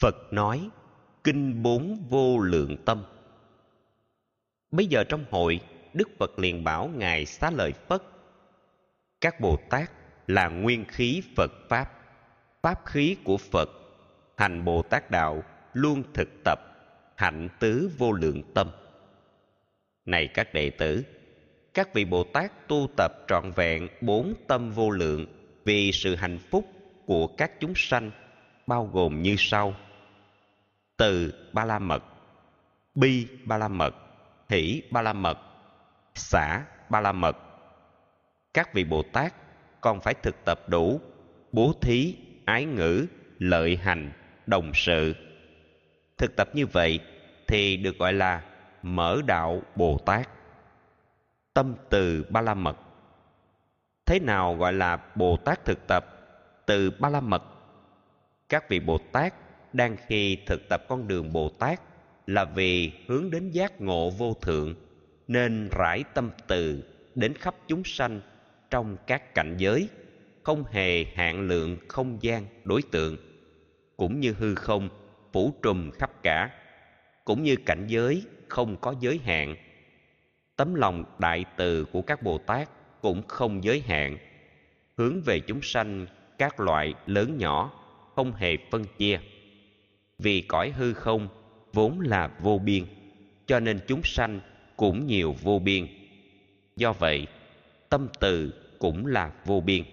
phật 0.00 0.32
nói, 0.32 0.68
kinh 1.24 1.62
bốn 1.62 2.06
vô 2.08 2.38
lượng 2.38 2.76
tâm. 2.84 3.04
Bây 4.70 4.86
giờ 4.86 5.04
trong 5.04 5.24
hội, 5.30 5.60
đức 5.94 6.08
phật 6.18 6.38
liền 6.38 6.64
bảo 6.64 6.90
ngài 6.96 7.26
xá 7.26 7.50
lợi 7.50 7.72
phất. 7.88 8.02
Các 9.20 9.40
bồ 9.40 9.56
tát 9.70 9.90
là 10.26 10.48
nguyên 10.48 10.84
khí 10.84 11.22
phật 11.36 11.52
pháp. 11.68 11.92
Pháp 12.62 12.80
khí 12.86 13.16
của 13.24 13.36
phật, 13.36 13.70
hành 14.36 14.64
bồ 14.64 14.82
tát 14.82 15.10
đạo, 15.10 15.42
luôn 15.72 16.02
thực 16.14 16.28
tập, 16.44 16.58
hạnh 17.16 17.48
tứ 17.60 17.90
vô 17.98 18.12
lượng 18.12 18.42
tâm. 18.54 18.70
Này 20.04 20.26
các 20.34 20.54
đệ 20.54 20.70
tử, 20.70 21.04
các 21.74 21.94
vị 21.94 22.04
bồ 22.04 22.24
tát 22.24 22.68
tu 22.68 22.88
tập 22.96 23.12
trọn 23.28 23.50
vẹn 23.56 23.88
bốn 24.00 24.34
tâm 24.48 24.70
vô 24.70 24.90
lượng 24.90 25.26
vì 25.64 25.92
sự 25.92 26.14
hạnh 26.14 26.38
phúc 26.50 26.64
của 27.06 27.26
các 27.26 27.60
chúng 27.60 27.72
sanh, 27.76 28.10
bao 28.66 28.90
gồm 28.92 29.22
như 29.22 29.34
sau 29.38 29.74
từ 31.00 31.34
ba 31.52 31.64
la 31.64 31.78
mật 31.78 32.02
bi 32.94 33.28
ba 33.44 33.58
la 33.58 33.68
mật 33.68 33.94
hỷ 34.48 34.82
ba 34.90 35.02
la 35.02 35.12
mật 35.12 35.38
xả 36.14 36.62
ba 36.88 37.00
la 37.00 37.12
mật 37.12 37.36
các 38.54 38.74
vị 38.74 38.84
bồ 38.84 39.02
tát 39.02 39.34
còn 39.80 40.00
phải 40.00 40.14
thực 40.14 40.44
tập 40.44 40.68
đủ 40.68 41.00
bố 41.52 41.72
thí, 41.80 42.16
ái 42.44 42.64
ngữ, 42.64 43.06
lợi 43.38 43.76
hành, 43.76 44.12
đồng 44.46 44.70
sự. 44.74 45.14
Thực 46.18 46.36
tập 46.36 46.48
như 46.54 46.66
vậy 46.66 47.00
thì 47.48 47.76
được 47.76 47.98
gọi 47.98 48.12
là 48.12 48.42
mở 48.82 49.20
đạo 49.26 49.62
bồ 49.76 49.98
tát. 50.06 50.28
Tâm 51.54 51.74
từ 51.90 52.24
ba 52.30 52.40
la 52.40 52.54
mật 52.54 52.76
thế 54.06 54.18
nào 54.20 54.54
gọi 54.54 54.72
là 54.72 54.98
bồ 55.14 55.36
tát 55.36 55.64
thực 55.64 55.86
tập? 55.86 56.06
Từ 56.66 56.90
ba 56.90 57.08
la 57.08 57.20
mật 57.20 57.42
các 58.48 58.68
vị 58.68 58.80
bồ 58.80 58.98
tát 59.12 59.34
đang 59.72 59.96
khi 60.06 60.38
thực 60.46 60.68
tập 60.68 60.84
con 60.88 61.08
đường 61.08 61.32
bồ 61.32 61.48
tát 61.48 61.80
là 62.26 62.44
vì 62.44 62.92
hướng 63.06 63.30
đến 63.30 63.50
giác 63.50 63.80
ngộ 63.80 64.10
vô 64.10 64.34
thượng, 64.34 64.74
nên 65.28 65.68
rải 65.78 66.04
tâm 66.14 66.30
từ 66.48 66.82
đến 67.14 67.34
khắp 67.34 67.54
chúng 67.68 67.84
sanh 67.84 68.20
trong 68.70 68.96
các 69.06 69.34
cảnh 69.34 69.54
giới, 69.58 69.88
không 70.42 70.64
hề 70.70 71.04
hạn 71.04 71.48
lượng 71.48 71.76
không 71.88 72.18
gian 72.20 72.46
đối 72.64 72.82
tượng, 72.82 73.16
cũng 73.96 74.20
như 74.20 74.32
hư 74.38 74.54
không, 74.54 74.88
phủ 75.32 75.54
trùm 75.62 75.90
khắp 75.90 76.10
cả, 76.22 76.50
cũng 77.24 77.42
như 77.42 77.56
cảnh 77.66 77.86
giới 77.88 78.22
không 78.48 78.76
có 78.76 78.94
giới 79.00 79.20
hạn. 79.24 79.56
Tấm 80.56 80.74
lòng 80.74 81.04
đại 81.18 81.44
từ 81.56 81.84
của 81.84 82.02
các 82.02 82.22
bồ 82.22 82.38
tát 82.38 82.68
cũng 83.00 83.22
không 83.28 83.64
giới 83.64 83.80
hạn, 83.80 84.18
hướng 84.96 85.20
về 85.20 85.40
chúng 85.40 85.62
sanh 85.62 86.06
các 86.38 86.60
loại 86.60 86.94
lớn 87.06 87.38
nhỏ 87.38 87.72
không 88.14 88.32
hề 88.32 88.56
phân 88.70 88.84
chia 88.98 89.20
vì 90.22 90.40
cõi 90.40 90.70
hư 90.70 90.92
không 90.92 91.28
vốn 91.72 92.00
là 92.00 92.30
vô 92.40 92.58
biên, 92.58 92.84
cho 93.46 93.60
nên 93.60 93.78
chúng 93.86 94.00
sanh 94.04 94.40
cũng 94.76 95.06
nhiều 95.06 95.36
vô 95.42 95.58
biên. 95.58 95.86
Do 96.76 96.92
vậy, 96.92 97.26
tâm 97.88 98.08
từ 98.20 98.54
cũng 98.78 99.06
là 99.06 99.32
vô 99.44 99.60
biên. 99.60 99.84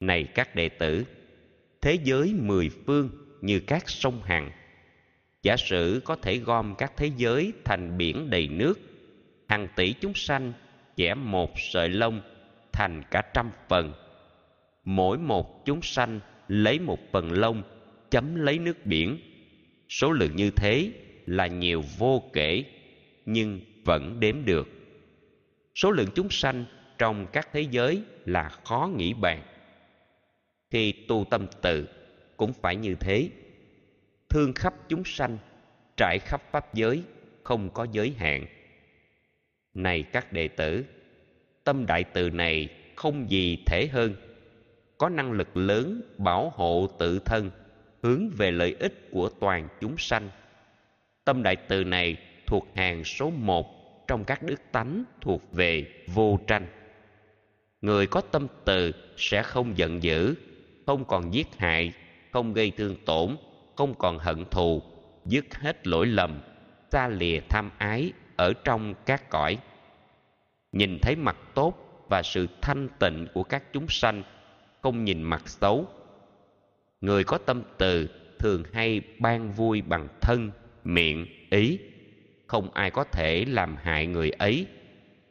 Này 0.00 0.24
các 0.24 0.54
đệ 0.54 0.68
tử, 0.68 1.04
thế 1.80 1.98
giới 2.04 2.34
mười 2.34 2.70
phương 2.86 3.10
như 3.40 3.60
các 3.60 3.88
sông 3.88 4.22
hằng, 4.22 4.50
giả 5.42 5.56
sử 5.56 6.00
có 6.04 6.16
thể 6.16 6.38
gom 6.38 6.74
các 6.78 6.92
thế 6.96 7.10
giới 7.16 7.52
thành 7.64 7.98
biển 7.98 8.30
đầy 8.30 8.48
nước, 8.48 8.80
hàng 9.48 9.68
tỷ 9.76 9.92
chúng 9.92 10.14
sanh 10.14 10.52
chẻ 10.96 11.14
một 11.14 11.50
sợi 11.56 11.88
lông 11.88 12.20
thành 12.72 13.02
cả 13.10 13.22
trăm 13.34 13.50
phần. 13.68 13.92
Mỗi 14.84 15.18
một 15.18 15.64
chúng 15.64 15.82
sanh 15.82 16.20
lấy 16.48 16.78
một 16.78 16.98
phần 17.12 17.32
lông 17.32 17.62
chấm 18.10 18.34
lấy 18.34 18.58
nước 18.58 18.86
biển. 18.86 19.18
Số 19.88 20.12
lượng 20.12 20.36
như 20.36 20.50
thế 20.50 20.90
là 21.26 21.46
nhiều 21.46 21.82
vô 21.98 22.22
kể, 22.32 22.64
nhưng 23.26 23.60
vẫn 23.84 24.20
đếm 24.20 24.44
được. 24.44 24.68
Số 25.74 25.90
lượng 25.90 26.08
chúng 26.14 26.30
sanh 26.30 26.64
trong 26.98 27.26
các 27.32 27.48
thế 27.52 27.60
giới 27.70 28.02
là 28.24 28.48
khó 28.48 28.90
nghĩ 28.96 29.14
bàn. 29.14 29.42
Khi 30.70 30.92
tu 30.92 31.24
tâm 31.30 31.46
tự 31.62 31.88
cũng 32.36 32.52
phải 32.52 32.76
như 32.76 32.94
thế. 32.94 33.28
Thương 34.28 34.52
khắp 34.52 34.74
chúng 34.88 35.04
sanh, 35.04 35.38
trải 35.96 36.18
khắp 36.18 36.42
pháp 36.50 36.74
giới, 36.74 37.02
không 37.42 37.70
có 37.70 37.86
giới 37.92 38.14
hạn. 38.18 38.46
Này 39.74 40.02
các 40.02 40.32
đệ 40.32 40.48
tử, 40.48 40.84
tâm 41.64 41.86
đại 41.86 42.04
từ 42.04 42.30
này 42.30 42.68
không 42.96 43.30
gì 43.30 43.58
thể 43.66 43.88
hơn. 43.92 44.14
Có 44.98 45.08
năng 45.08 45.32
lực 45.32 45.56
lớn 45.56 46.02
bảo 46.18 46.52
hộ 46.54 46.88
tự 46.98 47.18
thân 47.18 47.50
hướng 48.06 48.30
về 48.30 48.50
lợi 48.50 48.76
ích 48.78 49.10
của 49.10 49.28
toàn 49.28 49.68
chúng 49.80 49.98
sanh. 49.98 50.30
Tâm 51.24 51.42
đại 51.42 51.56
từ 51.56 51.84
này 51.84 52.16
thuộc 52.46 52.66
hàng 52.74 53.04
số 53.04 53.30
một 53.30 53.66
trong 54.08 54.24
các 54.24 54.42
đức 54.42 54.60
tánh 54.72 55.04
thuộc 55.20 55.42
về 55.52 55.86
vô 56.06 56.38
tranh. 56.46 56.66
Người 57.80 58.06
có 58.06 58.20
tâm 58.20 58.46
từ 58.64 58.92
sẽ 59.16 59.42
không 59.42 59.78
giận 59.78 60.02
dữ, 60.02 60.34
không 60.86 61.04
còn 61.04 61.34
giết 61.34 61.46
hại, 61.58 61.92
không 62.32 62.52
gây 62.52 62.70
thương 62.76 62.96
tổn, 63.04 63.36
không 63.76 63.94
còn 63.94 64.18
hận 64.18 64.44
thù, 64.50 64.82
dứt 65.24 65.54
hết 65.54 65.86
lỗi 65.86 66.06
lầm, 66.06 66.40
xa 66.92 67.08
lìa 67.08 67.40
tham 67.48 67.70
ái 67.78 68.12
ở 68.36 68.52
trong 68.64 68.94
các 69.06 69.30
cõi. 69.30 69.58
Nhìn 70.72 70.98
thấy 71.02 71.16
mặt 71.16 71.36
tốt 71.54 72.04
và 72.08 72.22
sự 72.22 72.46
thanh 72.62 72.88
tịnh 72.98 73.26
của 73.34 73.42
các 73.42 73.72
chúng 73.72 73.88
sanh, 73.88 74.22
không 74.82 75.04
nhìn 75.04 75.22
mặt 75.22 75.48
xấu 75.48 75.86
người 77.06 77.24
có 77.24 77.38
tâm 77.38 77.62
từ 77.78 78.08
thường 78.38 78.64
hay 78.72 79.00
ban 79.18 79.52
vui 79.52 79.82
bằng 79.82 80.08
thân, 80.20 80.50
miệng, 80.84 81.26
ý. 81.50 81.78
Không 82.46 82.70
ai 82.74 82.90
có 82.90 83.04
thể 83.04 83.44
làm 83.48 83.76
hại 83.82 84.06
người 84.06 84.30
ấy. 84.30 84.66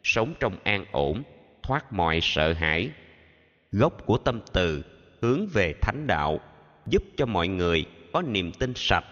Sống 0.03 0.33
trong 0.39 0.57
an 0.63 0.85
ổn, 0.91 1.23
thoát 1.63 1.93
mọi 1.93 2.19
sợ 2.21 2.53
hãi. 2.53 2.89
Gốc 3.71 4.05
của 4.05 4.17
tâm 4.17 4.39
từ 4.53 4.83
hướng 5.21 5.47
về 5.53 5.73
thánh 5.81 6.07
đạo, 6.07 6.39
giúp 6.85 7.03
cho 7.17 7.25
mọi 7.25 7.47
người 7.47 7.85
có 8.13 8.21
niềm 8.21 8.51
tin 8.51 8.73
sạch, 8.75 9.05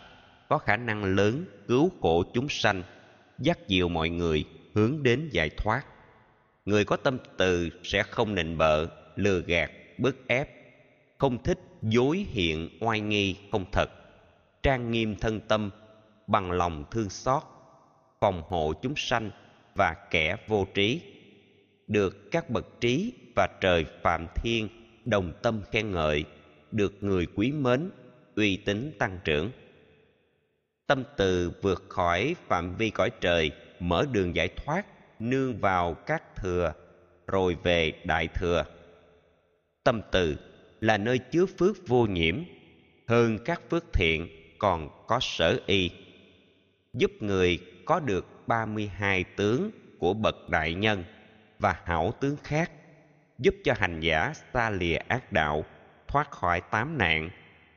có 0.50 0.58
khả 0.58 0.78
năng 0.78 1.04
lớn 1.04 1.46
cứu 1.68 1.92
khổ 2.02 2.24
chúng 2.34 2.50
sanh, 2.50 2.84
dắt 3.40 3.60
dìu 3.68 3.90
mọi 3.90 4.10
người 4.10 4.46
hướng 4.76 5.04
đến 5.04 5.30
giải 5.32 5.50
thoát. 5.58 5.82
Người 6.66 6.86
có 6.86 6.98
tâm 6.98 7.18
từ 7.38 7.70
sẽ 7.84 8.04
không 8.04 8.36
nịnh 8.36 8.58
bợ, 8.58 8.88
lừa 9.16 9.42
gạt, 9.48 9.72
bức 9.98 10.28
ép, 10.28 10.50
không 11.18 11.44
thích 11.44 11.60
dối 11.84 12.26
hiện 12.30 12.70
oai 12.82 13.00
nghi 13.00 13.36
không 13.52 13.66
thật, 13.72 13.90
trang 14.64 14.92
nghiêm 14.92 15.16
thân 15.16 15.40
tâm, 15.48 15.70
bằng 16.28 16.52
lòng 16.52 16.86
thương 16.92 17.10
xót, 17.10 17.44
phòng 18.20 18.44
hộ 18.48 18.74
chúng 18.82 18.94
sanh 18.96 19.32
và 19.76 19.96
kẻ 20.10 20.36
vô 20.48 20.68
trí. 20.74 21.02
Được 21.88 22.32
các 22.32 22.50
bậc 22.50 22.66
trí 22.82 23.14
và 23.36 23.48
trời 23.62 23.86
phạm 24.02 24.28
thiên 24.36 24.70
đồng 25.06 25.34
tâm 25.42 25.62
khen 25.72 25.92
ngợi, 25.92 26.26
được 26.72 27.04
người 27.04 27.28
quý 27.36 27.52
mến, 27.52 27.90
uy 28.36 28.58
tín 28.58 28.92
tăng 29.00 29.20
trưởng. 29.24 29.52
Tâm 30.88 31.04
từ 31.18 31.52
vượt 31.62 31.84
khỏi 31.90 32.36
phạm 32.48 32.76
vi 32.76 32.90
cõi 32.90 33.10
trời, 33.22 33.52
mở 33.80 34.06
đường 34.12 34.36
giải 34.36 34.48
thoát, 34.48 34.86
nương 35.20 35.58
vào 35.58 35.94
các 35.94 36.36
thừa, 36.36 36.74
rồi 37.28 37.58
về 37.64 37.94
đại 38.06 38.28
thừa. 38.28 38.66
Tâm 39.84 40.02
từ 40.12 40.38
là 40.84 40.98
nơi 40.98 41.18
chứa 41.18 41.46
phước 41.46 41.88
vô 41.88 42.06
nhiễm, 42.06 42.44
hơn 43.08 43.38
các 43.46 43.62
phước 43.70 43.94
thiện 43.94 44.28
còn 44.60 45.06
có 45.08 45.20
sở 45.22 45.60
y. 45.66 45.92
Giúp 46.94 47.12
người 47.20 47.60
có 47.86 48.00
được 48.00 48.48
32 48.48 49.24
tướng 49.24 49.72
của 50.00 50.14
bậc 50.14 50.50
đại 50.50 50.74
nhân 50.74 51.04
và 51.60 51.76
hảo 51.86 52.14
tướng 52.22 52.36
khác, 52.44 52.72
giúp 53.40 53.56
cho 53.64 53.74
hành 53.78 54.00
giả 54.00 54.34
xa 54.54 54.70
lìa 54.70 54.96
ác 54.96 55.32
đạo 55.32 55.66
thoát 56.08 56.32
khỏi 56.32 56.62
tám 56.72 56.98
nạn, 56.98 57.30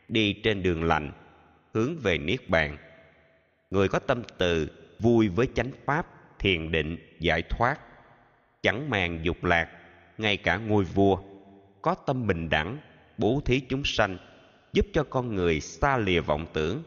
đi 0.09 0.33
trên 0.33 0.63
đường 0.63 0.85
lành, 0.85 1.13
hướng 1.75 1.99
về 1.99 2.19
niết 2.19 2.49
bàn. 2.49 2.77
Người 3.71 3.89
có 3.89 3.99
tâm 3.99 4.23
từ, 4.39 4.71
vui 4.99 5.29
với 5.29 5.49
chánh 5.55 5.71
pháp, 5.85 6.07
thiền 6.39 6.73
định, 6.73 6.97
giải 7.21 7.43
thoát, 7.43 7.79
chẳng 8.63 8.91
màng 8.91 9.21
dục 9.23 9.45
lạc, 9.45 9.69
ngay 10.19 10.37
cả 10.37 10.57
ngôi 10.57 10.85
vua, 10.85 11.19
có 11.83 11.95
tâm 11.95 12.27
bình 12.27 12.49
đẳng 12.49 12.79
bố 13.19 13.41
thí 13.45 13.61
chúng 13.61 13.85
sanh, 13.85 14.19
giúp 14.73 14.87
cho 14.93 15.05
con 15.05 15.35
người 15.35 15.61
xa 15.61 15.99
lìa 15.99 16.21
vọng 16.21 16.47
tưởng. 16.53 16.83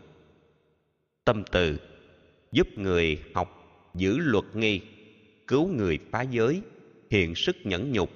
Tâm 1.25 1.43
từ, 1.51 1.79
giúp 2.51 2.67
người 2.75 3.23
học 3.33 3.59
giữ 3.93 4.17
luật 4.17 4.45
nghi, 4.53 4.81
cứu 5.47 5.67
người 5.67 5.99
phá 6.11 6.21
giới, 6.21 6.61
hiện 7.09 7.35
sức 7.35 7.55
nhẫn 7.63 7.91
nhục, 7.91 8.09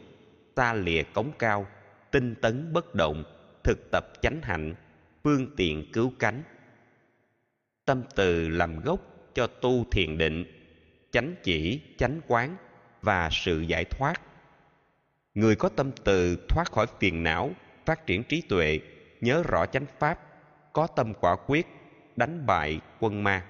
xa 0.55 0.73
lìa 0.73 1.03
cống 1.03 1.31
cao, 1.39 1.67
tinh 2.11 2.35
tấn 2.41 2.73
bất 2.73 2.95
động, 2.95 3.23
thực 3.63 3.91
tập 3.91 4.13
chánh 4.21 4.41
hạnh, 4.41 4.75
phương 5.23 5.47
tiện 5.55 5.91
cứu 5.91 6.13
cánh. 6.19 6.43
Tâm 7.85 8.03
từ 8.15 8.49
làm 8.49 8.79
gốc 8.79 8.99
cho 9.33 9.47
tu 9.47 9.85
thiền 9.91 10.17
định, 10.17 10.45
chánh 11.11 11.35
chỉ, 11.43 11.81
chánh 11.97 12.21
quán 12.27 12.55
và 13.01 13.29
sự 13.31 13.61
giải 13.61 13.85
thoát. 13.85 14.21
Người 15.33 15.55
có 15.55 15.69
tâm 15.69 15.91
từ 16.03 16.45
thoát 16.49 16.71
khỏi 16.71 16.87
phiền 16.99 17.23
não 17.23 17.51
phát 17.85 18.05
triển 18.05 18.23
trí 18.23 18.41
tuệ, 18.41 18.79
nhớ 19.21 19.43
rõ 19.43 19.65
chánh 19.65 19.85
pháp, 19.99 20.19
có 20.73 20.87
tâm 20.87 21.13
quả 21.13 21.35
quyết, 21.47 21.67
đánh 22.15 22.45
bại 22.45 22.79
quân 22.99 23.23
ma, 23.23 23.45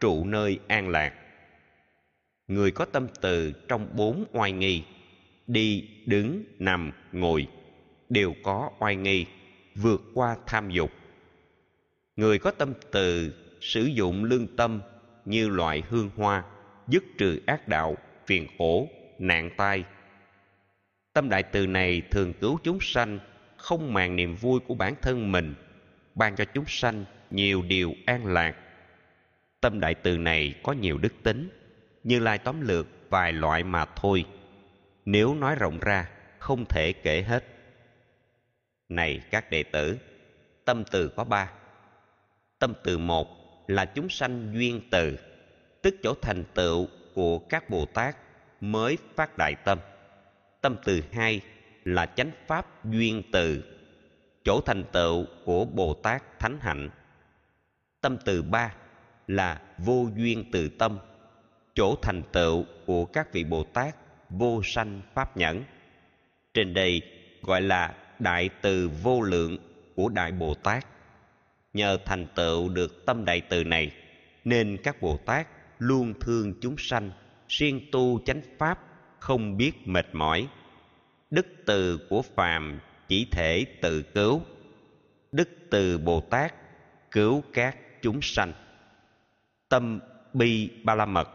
trụ 0.00 0.24
nơi 0.24 0.58
an 0.68 0.88
lạc. 0.88 1.14
Người 2.48 2.70
có 2.70 2.84
tâm 2.84 3.06
từ 3.20 3.52
trong 3.68 3.88
bốn 3.96 4.24
oai 4.32 4.52
nghi, 4.52 4.84
đi, 5.46 5.88
đứng, 6.06 6.44
nằm, 6.58 6.92
ngồi, 7.12 7.46
đều 8.08 8.34
có 8.42 8.70
oai 8.78 8.96
nghi, 8.96 9.26
vượt 9.74 10.02
qua 10.14 10.36
tham 10.46 10.70
dục. 10.70 10.90
Người 12.16 12.38
có 12.38 12.50
tâm 12.50 12.72
từ 12.92 13.34
sử 13.60 13.84
dụng 13.84 14.24
lương 14.24 14.56
tâm 14.56 14.80
như 15.24 15.48
loại 15.48 15.82
hương 15.88 16.10
hoa, 16.16 16.44
dứt 16.88 17.04
trừ 17.18 17.40
ác 17.46 17.68
đạo, 17.68 17.96
phiền 18.26 18.46
khổ, 18.58 18.88
nạn 19.18 19.50
tai. 19.56 19.84
Tâm 21.12 21.28
đại 21.28 21.42
từ 21.42 21.66
này 21.66 22.02
thường 22.10 22.32
cứu 22.40 22.58
chúng 22.62 22.78
sanh 22.80 23.18
không 23.68 23.92
màng 23.92 24.16
niềm 24.16 24.34
vui 24.34 24.60
của 24.60 24.74
bản 24.74 24.94
thân 25.02 25.32
mình, 25.32 25.54
ban 26.14 26.36
cho 26.36 26.44
chúng 26.44 26.64
sanh 26.66 27.04
nhiều 27.30 27.62
điều 27.62 27.94
an 28.06 28.26
lạc. 28.26 28.56
Tâm 29.60 29.80
đại 29.80 29.94
từ 29.94 30.18
này 30.18 30.54
có 30.62 30.72
nhiều 30.72 30.98
đức 30.98 31.12
tính, 31.22 31.50
như 32.04 32.18
lai 32.18 32.38
tóm 32.38 32.60
lược 32.60 32.86
vài 33.10 33.32
loại 33.32 33.64
mà 33.64 33.84
thôi. 33.84 34.24
Nếu 35.04 35.34
nói 35.34 35.54
rộng 35.54 35.78
ra, 35.80 36.08
không 36.38 36.64
thể 36.64 36.92
kể 36.92 37.22
hết. 37.22 37.44
Này 38.88 39.20
các 39.30 39.50
đệ 39.50 39.62
tử, 39.62 39.98
tâm 40.64 40.84
từ 40.90 41.08
có 41.08 41.24
ba. 41.24 41.50
Tâm 42.58 42.72
từ 42.84 42.98
một 42.98 43.28
là 43.66 43.84
chúng 43.84 44.08
sanh 44.08 44.52
duyên 44.54 44.80
từ, 44.90 45.18
tức 45.82 45.94
chỗ 46.02 46.14
thành 46.22 46.44
tựu 46.54 46.88
của 47.14 47.38
các 47.38 47.70
bồ 47.70 47.86
tát 47.86 48.16
mới 48.60 48.98
phát 49.14 49.38
đại 49.38 49.54
tâm. 49.64 49.78
Tâm 50.60 50.76
từ 50.84 51.02
hai 51.12 51.40
là 51.88 52.06
chánh 52.06 52.30
pháp 52.46 52.84
duyên 52.84 53.22
từ, 53.32 53.64
chỗ 54.44 54.60
thành 54.60 54.84
tựu 54.92 55.26
của 55.44 55.64
bồ 55.64 55.94
tát 55.94 56.38
thánh 56.38 56.58
hạnh. 56.60 56.90
Tâm 58.00 58.16
từ 58.24 58.42
ba 58.42 58.74
là 59.26 59.60
vô 59.78 60.08
duyên 60.16 60.44
từ 60.52 60.68
tâm, 60.68 60.98
chỗ 61.74 61.96
thành 62.02 62.22
tựu 62.32 62.64
của 62.86 63.04
các 63.04 63.32
vị 63.32 63.44
bồ 63.44 63.64
tát 63.64 63.96
vô 64.30 64.60
sanh 64.64 65.00
pháp 65.14 65.36
nhẫn. 65.36 65.64
Trên 66.54 66.74
đây 66.74 67.02
gọi 67.42 67.62
là 67.62 67.94
đại 68.18 68.50
từ 68.62 68.90
vô 69.02 69.20
lượng 69.20 69.58
của 69.96 70.08
đại 70.08 70.32
bồ 70.32 70.54
tát. 70.54 70.86
Nhờ 71.72 71.98
thành 72.04 72.26
tựu 72.34 72.68
được 72.68 73.06
tâm 73.06 73.24
đại 73.24 73.40
từ 73.40 73.64
này, 73.64 73.90
nên 74.44 74.76
các 74.82 75.02
bồ 75.02 75.16
tát 75.16 75.48
luôn 75.78 76.14
thương 76.20 76.54
chúng 76.60 76.74
sanh 76.78 77.10
siêng 77.48 77.80
tu 77.92 78.20
chánh 78.24 78.40
pháp 78.58 78.78
không 79.18 79.56
biết 79.56 79.72
mệt 79.84 80.06
mỏi 80.12 80.48
đức 81.30 81.46
từ 81.66 82.06
của 82.10 82.22
phàm 82.22 82.78
chỉ 83.08 83.28
thể 83.30 83.66
tự 83.82 84.02
cứu. 84.02 84.42
Đức 85.32 85.48
từ 85.70 85.98
bồ 85.98 86.20
tát 86.20 86.54
cứu 87.10 87.42
các 87.52 87.76
chúng 88.02 88.22
sanh. 88.22 88.52
Tâm 89.68 90.00
bi 90.32 90.70
ba 90.84 90.94
la 90.94 91.06
mật. 91.06 91.28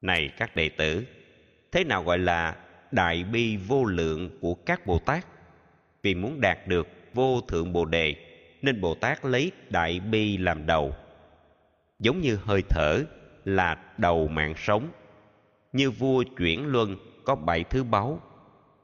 Này 0.00 0.30
các 0.36 0.56
đệ 0.56 0.68
tử, 0.68 1.06
thế 1.72 1.84
nào 1.84 2.04
gọi 2.04 2.18
là 2.18 2.56
đại 2.90 3.24
bi 3.24 3.56
vô 3.56 3.84
lượng 3.84 4.38
của 4.40 4.54
các 4.54 4.86
bồ 4.86 4.98
tát? 4.98 5.26
Vì 6.02 6.14
muốn 6.14 6.40
đạt 6.40 6.66
được 6.66 6.88
vô 7.14 7.40
thượng 7.40 7.72
bồ 7.72 7.84
đề, 7.84 8.14
nên 8.62 8.80
bồ 8.80 8.94
tát 8.94 9.24
lấy 9.24 9.52
đại 9.70 10.00
bi 10.00 10.36
làm 10.36 10.66
đầu. 10.66 10.94
Giống 11.98 12.20
như 12.20 12.36
hơi 12.36 12.62
thở 12.68 13.04
là 13.44 13.76
đầu 13.98 14.28
mạng 14.28 14.54
sống. 14.56 14.88
Như 15.72 15.90
vua 15.90 16.24
chuyển 16.36 16.66
luân 16.66 16.96
có 17.24 17.34
bảy 17.34 17.64
thứ 17.64 17.84
báu 17.84 18.20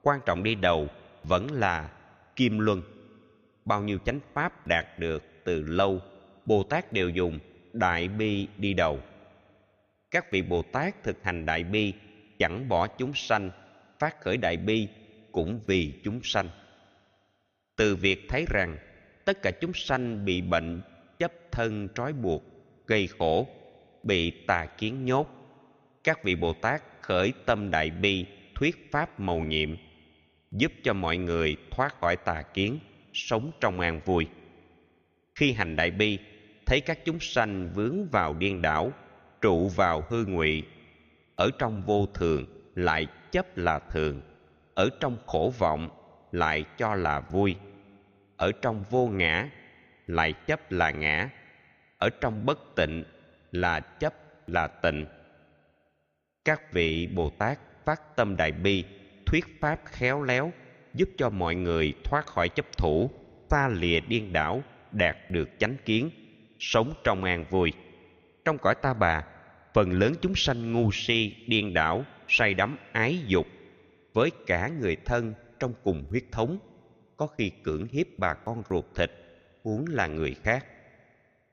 quan 0.05 0.21
trọng 0.27 0.43
đi 0.43 0.55
đầu 0.55 0.89
vẫn 1.23 1.53
là 1.53 1.91
kim 2.37 2.59
luân. 2.59 2.83
Bao 3.65 3.83
nhiêu 3.83 3.99
chánh 4.05 4.21
pháp 4.33 4.67
đạt 4.67 4.99
được 4.99 5.23
từ 5.45 5.63
lâu, 5.63 6.01
bồ 6.47 6.63
tát 6.63 6.93
đều 6.93 7.09
dùng 7.09 7.39
đại 7.73 8.09
bi 8.09 8.49
đi 8.57 8.75
đầu. 8.75 9.01
Các 10.11 10.31
vị 10.31 10.43
bồ 10.43 10.63
tát 10.63 11.03
thực 11.03 11.25
hành 11.25 11.47
đại 11.47 11.65
bi, 11.65 11.93
chẳng 12.39 12.69
bỏ 12.69 12.87
chúng 12.87 13.15
sanh, 13.15 13.51
phát 13.99 14.21
khởi 14.21 14.37
đại 14.37 14.57
bi 14.57 14.89
cũng 15.33 15.61
vì 15.67 16.01
chúng 16.05 16.21
sanh. 16.23 16.49
Từ 17.77 17.97
việc 17.97 18.27
thấy 18.29 18.45
rằng 18.49 18.79
tất 19.25 19.43
cả 19.43 19.51
chúng 19.61 19.73
sanh 19.75 20.25
bị 20.25 20.41
bệnh, 20.41 20.83
chấp 21.19 21.33
thân 21.53 21.89
trói 21.95 22.13
buộc, 22.13 22.43
gây 22.87 23.07
khổ, 23.19 23.49
bị 24.03 24.31
tà 24.31 24.67
kiến 24.67 25.05
nhốt, 25.05 25.29
các 26.05 26.25
vị 26.25 26.37
bồ 26.37 26.53
tát 26.53 26.83
khởi 27.01 27.33
tâm 27.47 27.71
đại 27.71 27.91
bi, 27.91 28.27
thuyết 28.55 28.89
pháp 28.93 29.21
màu 29.21 29.39
nhiệm 29.39 29.77
giúp 30.55 30.73
cho 30.83 30.93
mọi 30.93 31.17
người 31.17 31.57
thoát 31.71 32.01
khỏi 32.01 32.17
tà 32.17 32.43
kiến, 32.43 32.79
sống 33.13 33.51
trong 33.61 33.81
an 33.81 34.01
vui. 34.05 34.27
Khi 35.35 35.53
hành 35.53 35.77
đại 35.77 35.91
bi, 35.91 36.19
thấy 36.67 36.81
các 36.81 36.99
chúng 37.05 37.21
sanh 37.21 37.71
vướng 37.75 38.09
vào 38.09 38.35
điên 38.35 38.63
đảo, 38.63 38.93
trụ 39.41 39.69
vào 39.69 40.05
hư 40.09 40.25
ngụy, 40.25 40.63
ở 41.37 41.51
trong 41.59 41.83
vô 41.83 42.07
thường 42.15 42.47
lại 42.75 43.07
chấp 43.31 43.57
là 43.57 43.79
thường, 43.79 44.21
ở 44.75 44.89
trong 45.01 45.17
khổ 45.27 45.53
vọng 45.59 45.89
lại 46.33 46.65
cho 46.79 46.95
là 46.95 47.21
vui, 47.21 47.57
ở 48.37 48.53
trong 48.63 48.85
vô 48.91 49.07
ngã 49.07 49.51
lại 50.07 50.33
chấp 50.47 50.73
là 50.73 50.91
ngã, 50.91 51.29
ở 51.99 52.11
trong 52.21 52.47
bất 52.47 52.59
tịnh 52.77 53.05
là 53.53 53.81
chấp 53.81 54.15
là 54.47 54.67
tịnh. 54.67 55.07
Các 56.45 56.73
vị 56.73 57.07
bồ 57.07 57.31
tát 57.31 57.59
phát 57.85 58.17
tâm 58.17 58.37
đại 58.37 58.53
bi 58.53 58.85
thuyết 59.35 59.61
pháp 59.61 59.81
khéo 59.87 60.23
léo 60.23 60.53
giúp 60.95 61.09
cho 61.17 61.31
mọi 61.31 61.55
người 61.55 61.95
thoát 62.05 62.27
khỏi 62.27 62.49
chấp 62.49 62.77
thủ 62.77 63.11
xa 63.51 63.69
lìa 63.69 64.01
điên 64.01 64.33
đảo, 64.33 64.63
đạt 64.93 65.17
được 65.31 65.49
chánh 65.59 65.77
kiến, 65.85 66.11
sống 66.59 66.93
trong 67.05 67.25
an 67.25 67.45
vui. 67.51 67.73
Trong 68.45 68.59
cõi 68.59 68.75
ta 68.83 68.95
bà, 68.95 69.25
phần 69.75 69.93
lớn 69.93 70.15
chúng 70.21 70.35
sanh 70.35 70.73
ngu 70.73 70.91
si, 70.93 71.35
điên 71.47 71.75
đảo, 71.75 72.05
say 72.29 72.55
đắm, 72.55 72.79
ái 72.93 73.19
dục 73.27 73.47
với 74.13 74.31
cả 74.47 74.71
người 74.81 74.97
thân 75.05 75.35
trong 75.59 75.75
cùng 75.85 76.05
huyết 76.11 76.25
thống, 76.33 76.59
có 77.17 77.27
khi 77.27 77.51
cưỡng 77.63 77.87
hiếp 77.93 78.07
bà 78.19 78.35
con 78.35 78.63
ruột 78.71 78.85
thịt, 78.95 79.11
huống 79.65 79.85
là 79.89 80.07
người 80.07 80.35
khác. 80.43 80.67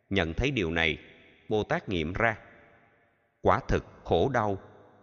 Nhận 0.09 0.33
thấy 0.33 0.51
điều 0.51 0.71
này, 0.71 0.97
bồ 1.49 1.63
tát 1.63 1.89
nghiệm 1.89 2.13
ra. 2.13 2.37
Quả 3.41 3.59
thực 3.67 3.85
khổ 4.03 4.29
đau, 4.29 4.57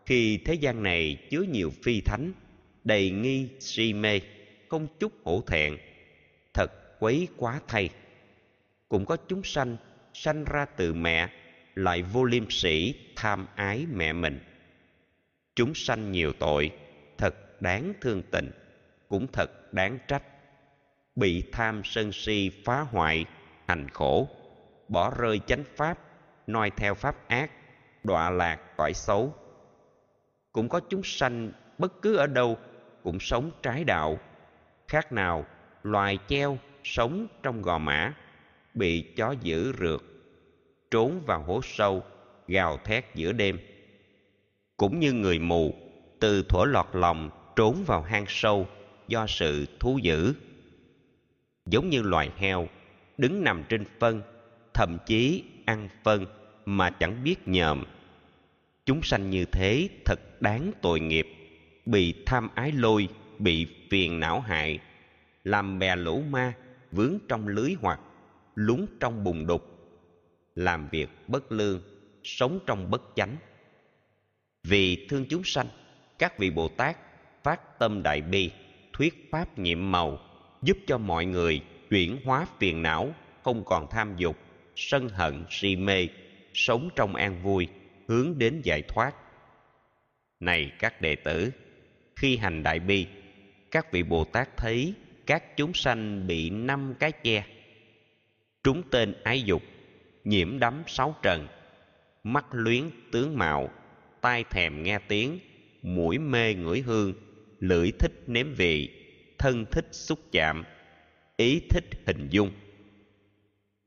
khi 0.06 0.38
thế 0.44 0.54
gian 0.54 0.82
này 0.82 1.26
chứa 1.30 1.42
nhiều 1.42 1.70
phi 1.82 2.00
thánh 2.00 2.32
đầy 2.88 3.10
nghi 3.10 3.48
si 3.60 3.92
mê, 3.92 4.20
không 4.68 4.86
chút 4.98 5.12
hổ 5.24 5.42
thẹn, 5.46 5.76
thật 6.54 6.70
quấy 6.98 7.28
quá 7.36 7.60
thay. 7.68 7.88
Cũng 8.88 9.06
có 9.06 9.16
chúng 9.28 9.42
sanh 9.44 9.76
sanh 10.14 10.44
ra 10.44 10.64
từ 10.64 10.94
mẹ, 10.94 11.28
lại 11.74 12.02
vô 12.02 12.24
liêm 12.24 12.50
sĩ 12.50 12.94
tham 13.16 13.46
ái 13.54 13.86
mẹ 13.92 14.12
mình. 14.12 14.40
Chúng 15.54 15.74
sanh 15.74 16.12
nhiều 16.12 16.32
tội, 16.38 16.70
thật 17.18 17.62
đáng 17.62 17.92
thương 18.00 18.22
tình, 18.30 18.50
cũng 19.08 19.26
thật 19.32 19.72
đáng 19.72 19.98
trách. 20.08 20.22
Bị 21.16 21.42
tham 21.52 21.82
sân 21.84 22.12
si 22.12 22.50
phá 22.64 22.80
hoại, 22.80 23.24
hành 23.66 23.88
khổ, 23.88 24.28
bỏ 24.88 25.12
rơi 25.18 25.40
chánh 25.46 25.64
pháp, 25.76 25.98
noi 26.46 26.70
theo 26.76 26.94
pháp 26.94 27.28
ác, 27.28 27.50
đọa 28.04 28.30
lạc 28.30 28.76
cõi 28.76 28.92
xấu. 28.94 29.34
Cũng 30.52 30.68
có 30.68 30.80
chúng 30.88 31.02
sanh 31.04 31.52
bất 31.78 32.02
cứ 32.02 32.16
ở 32.16 32.26
đâu 32.26 32.58
cũng 33.02 33.20
sống 33.20 33.50
trái 33.62 33.84
đạo. 33.84 34.18
Khác 34.88 35.12
nào, 35.12 35.46
loài 35.82 36.18
treo 36.28 36.58
sống 36.84 37.26
trong 37.42 37.62
gò 37.62 37.78
mã, 37.78 38.14
bị 38.74 39.02
chó 39.02 39.34
dữ 39.42 39.72
rượt, 39.78 40.02
trốn 40.90 41.20
vào 41.26 41.42
hố 41.42 41.60
sâu, 41.62 42.02
gào 42.48 42.78
thét 42.84 43.04
giữa 43.14 43.32
đêm. 43.32 43.58
Cũng 44.76 45.00
như 45.00 45.12
người 45.12 45.38
mù, 45.38 45.74
từ 46.20 46.42
thuở 46.42 46.64
lọt 46.64 46.86
lòng 46.92 47.30
trốn 47.56 47.84
vào 47.86 48.02
hang 48.02 48.24
sâu 48.28 48.66
do 49.08 49.26
sự 49.26 49.66
thú 49.80 49.98
dữ. 50.02 50.34
Giống 51.66 51.90
như 51.90 52.02
loài 52.02 52.30
heo, 52.36 52.68
đứng 53.18 53.44
nằm 53.44 53.64
trên 53.68 53.84
phân, 53.98 54.22
thậm 54.74 54.98
chí 55.06 55.44
ăn 55.64 55.88
phân 56.04 56.26
mà 56.64 56.90
chẳng 56.90 57.24
biết 57.24 57.48
nhờm. 57.48 57.84
Chúng 58.86 59.02
sanh 59.02 59.30
như 59.30 59.44
thế 59.44 59.88
thật 60.04 60.42
đáng 60.42 60.70
tội 60.82 61.00
nghiệp 61.00 61.37
bị 61.88 62.14
tham 62.26 62.48
ái 62.54 62.72
lôi, 62.72 63.08
bị 63.38 63.66
phiền 63.90 64.20
não 64.20 64.40
hại, 64.40 64.78
làm 65.44 65.78
bè 65.78 65.96
lỗ 65.96 66.20
ma, 66.20 66.52
vướng 66.92 67.18
trong 67.28 67.48
lưới 67.48 67.74
hoặc 67.80 68.00
lún 68.54 68.86
trong 69.00 69.24
bùn 69.24 69.46
đục, 69.46 69.62
làm 70.54 70.88
việc 70.88 71.08
bất 71.26 71.52
lương 71.52 71.82
sống 72.24 72.58
trong 72.66 72.90
bất 72.90 73.02
chánh. 73.16 73.36
Vì 74.64 75.06
thương 75.08 75.24
chúng 75.28 75.44
sanh, 75.44 75.66
các 76.18 76.38
vị 76.38 76.50
bồ 76.50 76.68
tát 76.68 76.96
phát 77.42 77.78
tâm 77.78 78.02
đại 78.02 78.20
bi, 78.20 78.50
thuyết 78.92 79.28
pháp 79.30 79.58
nhiệm 79.58 79.92
màu, 79.92 80.18
giúp 80.62 80.76
cho 80.86 80.98
mọi 80.98 81.24
người 81.24 81.60
chuyển 81.90 82.18
hóa 82.24 82.46
phiền 82.58 82.82
não, 82.82 83.14
không 83.42 83.64
còn 83.64 83.86
tham 83.90 84.16
dục, 84.16 84.36
sân 84.76 85.08
hận, 85.08 85.44
si 85.50 85.76
mê, 85.76 86.08
sống 86.54 86.88
trong 86.96 87.14
an 87.14 87.42
vui, 87.42 87.68
hướng 88.08 88.38
đến 88.38 88.60
giải 88.64 88.82
thoát. 88.82 89.14
Này 90.40 90.72
các 90.78 91.00
đệ 91.00 91.16
tử 91.16 91.50
khi 92.18 92.36
hành 92.36 92.62
đại 92.62 92.80
bi, 92.80 93.06
các 93.70 93.92
vị 93.92 94.02
bồ 94.02 94.24
tát 94.24 94.56
thấy 94.56 94.94
các 95.26 95.56
chúng 95.56 95.74
sanh 95.74 96.26
bị 96.26 96.50
năm 96.50 96.94
cái 96.98 97.12
che. 97.12 97.44
Trúng 98.64 98.82
tên 98.90 99.14
ái 99.22 99.42
dục, 99.42 99.62
nhiễm 100.24 100.58
đắm 100.58 100.82
sáu 100.86 101.14
trần, 101.22 101.46
mắt 102.22 102.46
luyến 102.52 102.90
tướng 103.12 103.38
mạo, 103.38 103.70
tai 104.20 104.44
thèm 104.44 104.82
nghe 104.82 104.98
tiếng, 105.08 105.38
mũi 105.82 106.18
mê 106.18 106.54
ngửi 106.54 106.80
hương, 106.80 107.14
lưỡi 107.60 107.90
thích 107.98 108.22
nếm 108.26 108.54
vị, 108.54 108.90
thân 109.38 109.66
thích 109.70 109.88
xúc 109.92 110.18
chạm, 110.32 110.64
ý 111.36 111.60
thích 111.70 111.84
hình 112.06 112.28
dung. 112.30 112.50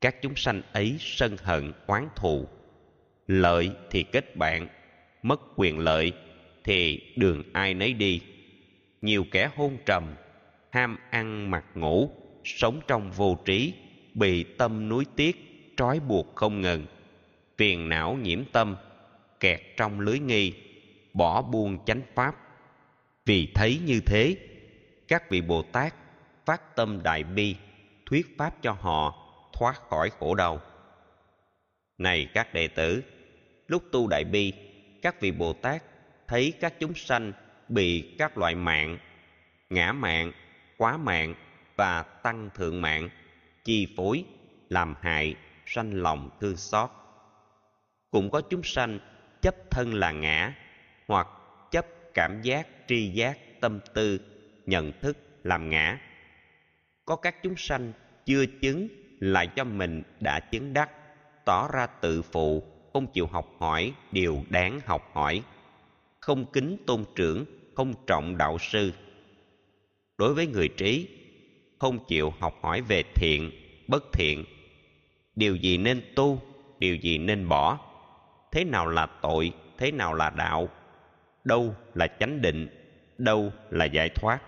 Các 0.00 0.16
chúng 0.22 0.36
sanh 0.36 0.62
ấy 0.72 0.96
sân 1.00 1.36
hận 1.42 1.72
oán 1.86 2.08
thù, 2.16 2.48
lợi 3.26 3.70
thì 3.90 4.02
kết 4.02 4.36
bạn, 4.36 4.68
mất 5.22 5.40
quyền 5.56 5.78
lợi 5.78 6.12
thì 6.64 7.00
đường 7.16 7.42
ai 7.52 7.74
nấy 7.74 7.92
đi. 7.92 8.20
Nhiều 9.02 9.24
kẻ 9.30 9.50
hôn 9.56 9.76
trầm, 9.86 10.14
ham 10.70 10.96
ăn 11.10 11.50
mặc 11.50 11.64
ngủ, 11.74 12.10
sống 12.44 12.80
trong 12.86 13.10
vô 13.10 13.38
trí, 13.44 13.74
bị 14.14 14.44
tâm 14.44 14.88
núi 14.88 15.04
tiếc, 15.16 15.36
trói 15.76 16.00
buộc 16.00 16.34
không 16.34 16.60
ngừng. 16.60 16.86
Phiền 17.58 17.88
não 17.88 18.18
nhiễm 18.22 18.44
tâm, 18.52 18.76
kẹt 19.40 19.60
trong 19.76 20.00
lưới 20.00 20.18
nghi, 20.18 20.52
bỏ 21.12 21.42
buông 21.42 21.84
chánh 21.84 22.00
pháp. 22.14 22.34
Vì 23.26 23.48
thấy 23.54 23.80
như 23.86 24.00
thế, 24.06 24.36
các 25.08 25.30
vị 25.30 25.40
bồ 25.40 25.62
tát 25.62 25.94
phát 26.46 26.76
tâm 26.76 27.02
đại 27.02 27.24
bi, 27.24 27.56
thuyết 28.06 28.26
pháp 28.38 28.62
cho 28.62 28.72
họ, 28.72 29.18
thoát 29.52 29.74
khỏi 29.88 30.10
khổ 30.18 30.34
đau. 30.34 30.60
Này 31.98 32.28
các 32.34 32.54
đệ 32.54 32.68
tử, 32.68 33.02
lúc 33.66 33.82
tu 33.92 34.06
đại 34.06 34.24
bi, 34.24 34.52
các 35.02 35.20
vị 35.20 35.32
bồ 35.32 35.52
tát 35.52 35.82
thấy 36.32 36.52
các 36.60 36.74
chúng 36.80 36.94
sanh 36.94 37.32
bị 37.68 38.14
các 38.18 38.38
loại 38.38 38.54
mạng, 38.54 38.98
ngã 39.70 39.92
mạng, 39.92 40.32
quá 40.76 40.96
mạng 40.96 41.34
và 41.76 42.02
tăng 42.02 42.50
thượng 42.54 42.82
mạng, 42.82 43.08
chi 43.64 43.94
phối, 43.96 44.24
làm 44.68 44.94
hại, 45.00 45.34
sanh 45.66 45.94
lòng 45.94 46.30
thương 46.40 46.56
xót. 46.56 46.90
Cũng 48.10 48.30
có 48.30 48.40
chúng 48.40 48.62
sanh 48.62 48.98
chấp 49.42 49.54
thân 49.70 49.94
là 49.94 50.12
ngã 50.12 50.54
hoặc 51.08 51.26
chấp 51.70 51.86
cảm 52.14 52.42
giác, 52.42 52.66
tri 52.88 53.08
giác, 53.08 53.38
tâm 53.60 53.80
tư, 53.94 54.20
nhận 54.66 54.92
thức 55.00 55.18
làm 55.44 55.70
ngã. 55.70 55.98
Có 57.04 57.16
các 57.16 57.42
chúng 57.42 57.56
sanh 57.56 57.92
chưa 58.24 58.44
chứng 58.46 58.88
lại 59.20 59.48
cho 59.56 59.64
mình 59.64 60.02
đã 60.20 60.40
chứng 60.40 60.72
đắc, 60.72 60.90
tỏ 61.44 61.68
ra 61.72 61.86
tự 61.86 62.22
phụ, 62.22 62.62
không 62.92 63.06
chịu 63.12 63.26
học 63.26 63.48
hỏi 63.58 63.92
điều 64.12 64.44
đáng 64.50 64.80
học 64.86 65.10
hỏi 65.12 65.42
không 66.22 66.52
kính 66.52 66.76
tôn 66.86 67.04
trưởng, 67.14 67.44
không 67.74 67.94
trọng 68.06 68.38
đạo 68.38 68.58
sư. 68.60 68.92
Đối 70.18 70.34
với 70.34 70.46
người 70.46 70.68
trí, 70.68 71.08
không 71.78 71.98
chịu 72.08 72.32
học 72.40 72.58
hỏi 72.62 72.80
về 72.80 73.02
thiện, 73.14 73.50
bất 73.88 74.12
thiện. 74.12 74.44
Điều 75.36 75.56
gì 75.56 75.76
nên 75.76 76.02
tu, 76.16 76.42
điều 76.78 76.96
gì 76.96 77.18
nên 77.18 77.48
bỏ? 77.48 77.78
Thế 78.52 78.64
nào 78.64 78.86
là 78.86 79.06
tội, 79.06 79.52
thế 79.78 79.92
nào 79.92 80.14
là 80.14 80.30
đạo? 80.30 80.68
Đâu 81.44 81.74
là 81.94 82.06
chánh 82.06 82.42
định, 82.42 82.68
đâu 83.18 83.52
là 83.70 83.84
giải 83.84 84.08
thoát? 84.08 84.38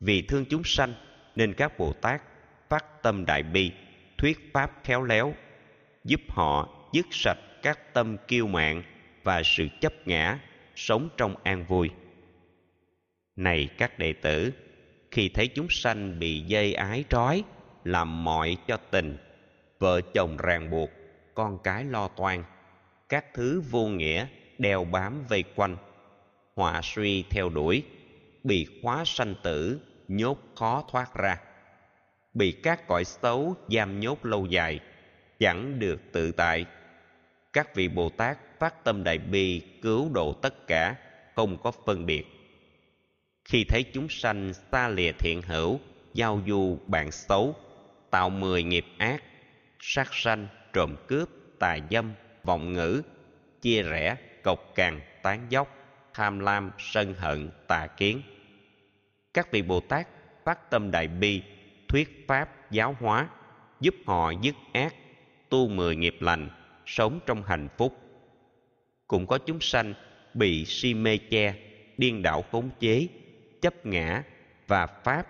Vì 0.00 0.22
thương 0.22 0.44
chúng 0.50 0.64
sanh, 0.64 0.94
nên 1.36 1.54
các 1.54 1.78
bồ 1.78 1.92
tát 1.92 2.22
phát 2.68 3.02
tâm 3.02 3.24
đại 3.26 3.42
bi, 3.42 3.72
thuyết 4.18 4.52
pháp 4.52 4.70
khéo 4.84 5.02
léo, 5.02 5.34
giúp 6.04 6.20
họ 6.28 6.68
dứt 6.92 7.06
sạch 7.10 7.38
các 7.62 7.94
tâm 7.94 8.16
kiêu 8.28 8.46
mạn 8.46 8.82
và 9.22 9.42
sự 9.42 9.68
chấp 9.80 9.92
ngã 10.06 10.38
sống 10.74 11.08
trong 11.16 11.34
an 11.42 11.64
vui. 11.64 11.90
Này 13.36 13.68
các 13.78 13.98
đệ 13.98 14.12
tử, 14.12 14.52
khi 15.10 15.28
thấy 15.28 15.48
chúng 15.48 15.66
sanh 15.70 16.18
bị 16.18 16.40
dây 16.40 16.74
ái 16.74 17.04
trói, 17.08 17.44
làm 17.84 18.24
mọi 18.24 18.56
cho 18.66 18.76
tình, 18.76 19.16
vợ 19.78 20.00
chồng 20.14 20.36
ràng 20.36 20.70
buộc, 20.70 20.90
con 21.34 21.58
cái 21.64 21.84
lo 21.84 22.08
toan, 22.08 22.44
các 23.08 23.34
thứ 23.34 23.62
vô 23.70 23.86
nghĩa 23.86 24.26
đeo 24.58 24.84
bám 24.84 25.26
vây 25.28 25.44
quanh, 25.56 25.76
họa 26.56 26.80
suy 26.82 27.24
theo 27.30 27.48
đuổi, 27.48 27.82
bị 28.44 28.66
khóa 28.82 29.02
sanh 29.06 29.34
tử, 29.42 29.80
nhốt 30.08 30.38
khó 30.56 30.84
thoát 30.90 31.14
ra. 31.14 31.36
Bị 32.34 32.52
các 32.52 32.86
cõi 32.88 33.04
xấu 33.04 33.56
giam 33.68 34.00
nhốt 34.00 34.26
lâu 34.26 34.46
dài, 34.46 34.80
chẳng 35.38 35.78
được 35.78 36.00
tự 36.12 36.32
tại. 36.32 36.64
Các 37.52 37.74
vị 37.74 37.88
bồ 37.88 38.08
tát 38.08 38.38
phát 38.62 38.84
tâm 38.84 39.04
đại 39.04 39.18
bi, 39.18 39.62
cứu 39.82 40.10
độ 40.14 40.32
tất 40.32 40.66
cả, 40.66 40.96
không 41.34 41.56
có 41.62 41.70
phân 41.70 42.06
biệt. 42.06 42.24
Khi 43.44 43.64
thấy 43.64 43.84
chúng 43.94 44.08
sanh 44.08 44.52
xa 44.72 44.88
lìa 44.88 45.12
thiện 45.12 45.42
hữu, 45.42 45.80
giao 46.14 46.40
du 46.46 46.78
bạn 46.86 47.10
xấu, 47.10 47.54
tạo 48.10 48.30
mười 48.30 48.62
nghiệp 48.62 48.84
ác, 48.98 49.22
sát 49.80 50.08
sanh, 50.14 50.48
trộm 50.72 50.96
cướp, 51.06 51.28
tà 51.58 51.78
dâm, 51.90 52.12
vọng 52.44 52.72
ngữ, 52.72 53.02
chia 53.62 53.82
rẽ, 53.82 54.16
cộc 54.42 54.74
cằn, 54.74 55.00
tán 55.22 55.46
dốc, 55.48 55.76
tham 56.14 56.38
lam, 56.38 56.70
sân 56.78 57.14
hận, 57.14 57.50
tà 57.66 57.86
kiến. 57.86 58.22
Các 59.34 59.50
vị 59.52 59.62
bồ 59.62 59.80
tát 59.80 60.08
phát 60.44 60.70
tâm 60.70 60.90
đại 60.90 61.08
bi, 61.08 61.42
thuyết 61.88 62.24
pháp, 62.28 62.70
giáo 62.70 62.96
hóa, 63.00 63.28
giúp 63.80 63.94
họ 64.06 64.32
dứt 64.42 64.54
ác, 64.72 64.94
tu 65.48 65.68
mười 65.68 65.96
nghiệp 65.96 66.16
lành, 66.20 66.50
sống 66.86 67.20
trong 67.26 67.42
hạnh 67.42 67.68
phúc 67.78 68.01
cũng 69.12 69.26
có 69.26 69.38
chúng 69.38 69.60
sanh 69.60 69.94
bị 70.34 70.64
si 70.64 70.94
mê 70.94 71.18
che, 71.30 71.54
điên 71.98 72.22
đảo 72.22 72.42
khống 72.42 72.70
chế, 72.80 73.08
chấp 73.60 73.86
ngã 73.86 74.22
và 74.66 74.86
pháp 74.86 75.26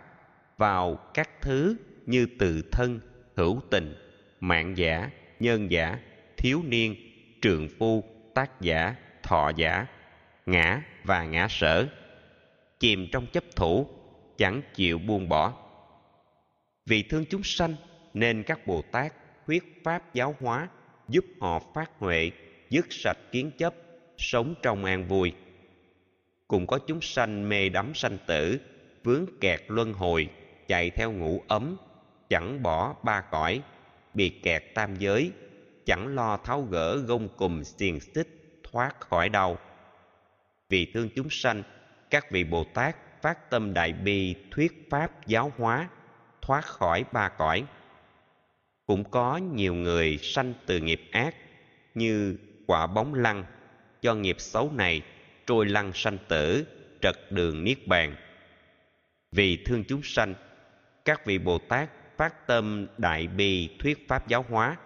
vào 0.59 0.99
các 1.15 1.31
thứ 1.41 1.77
như 2.07 2.27
tự 2.39 2.63
thân, 2.73 3.01
hữu 3.37 3.61
tình, 3.71 3.95
mạng 4.41 4.77
giả, 4.77 5.11
nhân 5.41 5.71
giả, 5.71 5.99
thiếu 6.37 6.63
niên 6.67 6.97
trường 7.43 7.69
phu, 7.79 8.05
tác 8.35 8.61
giả, 8.61 8.95
thọ 9.23 9.51
giả, 9.57 9.87
ngã 10.47 10.83
và 11.05 11.25
ngã 11.25 11.47
sở, 11.51 11.87
chìm 12.79 13.09
trong 13.13 13.27
chấp 13.27 13.45
thủ, 13.57 13.87
chẳng 14.39 14.63
chịu 14.75 14.99
buông 14.99 15.29
bỏ. 15.29 15.53
Vì 16.87 17.03
thương 17.03 17.25
chúng 17.31 17.43
sanh, 17.43 17.75
nên 18.15 18.43
các 18.43 18.67
bồ 18.67 18.83
tát 18.83 19.13
thuyết 19.47 19.81
pháp 19.85 20.15
giáo 20.15 20.37
hóa, 20.41 20.69
giúp 21.09 21.25
họ 21.41 21.63
phát 21.75 21.91
huệ 21.99 22.31
dứt 22.73 22.87
sạch 22.91 23.19
kiến 23.33 23.51
chấp, 23.59 23.75
sống 24.19 24.55
trong 24.63 24.85
an 24.85 25.09
vui. 25.09 25.33
Cũng 26.49 26.67
có 26.67 26.79
chúng 26.87 27.01
sanh 27.01 27.49
mê 27.49 27.69
đắm 27.69 27.95
sanh 27.95 28.19
tử, 28.27 28.61
vướng 29.05 29.27
kẹt 29.41 29.61
luân 29.69 29.93
hồi, 29.93 30.29
chạy 30.69 30.91
theo 30.91 31.13
ngủ 31.13 31.43
ấm, 31.49 31.77
chẳng 32.29 32.63
bỏ 32.63 32.95
ba 33.03 33.21
cõi, 33.21 33.63
bị 34.15 34.29
kẹt 34.29 34.63
tam 34.75 34.97
giới, 34.97 35.31
chẳng 35.87 36.15
lo 36.15 36.37
tháo 36.37 36.63
gỡ 36.63 36.97
gông 36.97 37.29
cùm 37.37 37.63
xiềng 37.63 38.01
xích, 38.01 38.29
thoát 38.63 39.01
khỏi 39.01 39.29
đau. 39.29 39.59
Vì 40.69 40.91
thương 40.95 41.09
chúng 41.17 41.31
sanh, 41.31 41.63
các 42.11 42.31
vị 42.31 42.45
bồ 42.45 42.65
tát 42.65 42.97
phát 43.23 43.51
tâm 43.51 43.75
đại 43.75 43.93
bi 43.93 44.35
thuyết 44.51 44.87
pháp 44.91 45.27
giáo 45.27 45.53
hóa, 45.57 45.89
thoát 46.43 46.65
khỏi 46.65 47.05
ba 47.13 47.29
cõi. 47.29 47.65
Cũng 48.87 49.05
có 49.11 49.37
nhiều 49.37 49.75
người 49.75 50.19
sanh 50.23 50.55
từ 50.67 50.81
nghiệp 50.81 51.03
ác, 51.13 51.35
như 51.95 52.37
quả 52.67 52.87
bóng 52.87 53.15
lăn. 53.15 53.45
Do 54.03 54.15
nghiệp 54.15 54.37
xấu 54.39 54.73
này, 54.73 55.03
trôi 55.47 55.67
lăn 55.67 55.93
sanh 55.95 56.19
tử, 56.29 56.67
trật 57.01 57.17
đường 57.31 57.65
niết 57.65 57.87
bàn. 57.87 58.17
Vì 59.33 59.65
thương 59.65 59.85
chúng 59.85 60.03
sanh, 60.03 60.35
các 61.05 61.27
vị 61.27 61.39
bồ 61.39 61.59
tát 61.59 61.91
phát 62.17 62.47
tâm 62.47 62.87
đại 62.99 63.27
bi 63.27 63.69
thuyết 63.79 64.09
pháp 64.09 64.29
giáo 64.29 64.45
hóa, 64.49 64.77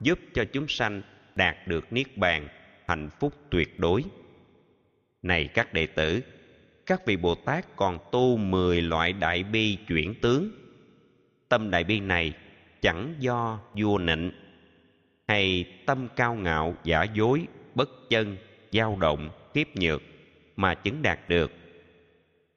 giúp 0.00 0.18
cho 0.34 0.44
chúng 0.52 0.68
sanh 0.68 1.02
đạt 1.34 1.56
được 1.66 1.92
niết 1.92 2.16
bàn, 2.16 2.48
hạnh 2.86 3.10
phúc 3.20 3.34
tuyệt 3.50 3.80
đối. 3.80 4.04
Này 5.22 5.48
các 5.54 5.72
đệ 5.72 5.86
tử, 5.86 6.20
các 6.86 7.06
vị 7.06 7.16
bồ 7.16 7.34
tát 7.34 7.76
còn 7.76 7.98
tu 8.12 8.36
mười 8.36 8.82
loại 8.82 9.12
đại 9.12 9.42
bi 9.42 9.78
chuyển 9.88 10.14
tướng. 10.20 10.50
Tâm 11.48 11.70
đại 11.70 11.84
bi 11.84 12.00
này 12.00 12.32
chẳng 12.80 13.14
do 13.18 13.60
vua 13.74 13.98
nịnh 13.98 14.30
hay 15.28 15.64
tâm 15.86 16.08
cao 16.16 16.34
ngạo, 16.34 16.74
giả 16.84 17.02
dối, 17.14 17.46
bất 17.74 17.88
chân, 18.10 18.36
dao 18.72 18.96
động, 19.00 19.30
kiếp 19.54 19.66
nhược 19.76 20.02
mà 20.56 20.74
chứng 20.74 21.02
đạt 21.02 21.28
được. 21.28 21.52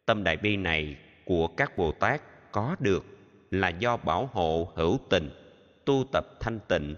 Tâm 0.06 0.24
đại 0.24 0.38
bi 0.38 0.58
này 0.58 0.98
của 1.26 1.48
các 1.48 1.78
bồ 1.78 1.92
tát 1.92 2.22
có 2.52 2.76
được 2.80 3.06
là 3.52 3.70
do 3.70 3.98
bảo 3.98 4.30
hộ 4.34 4.72
hữu 4.76 5.00
tình, 5.10 5.30
tu 5.86 6.06
tập 6.12 6.28
thanh 6.40 6.60
tịnh, 6.68 6.96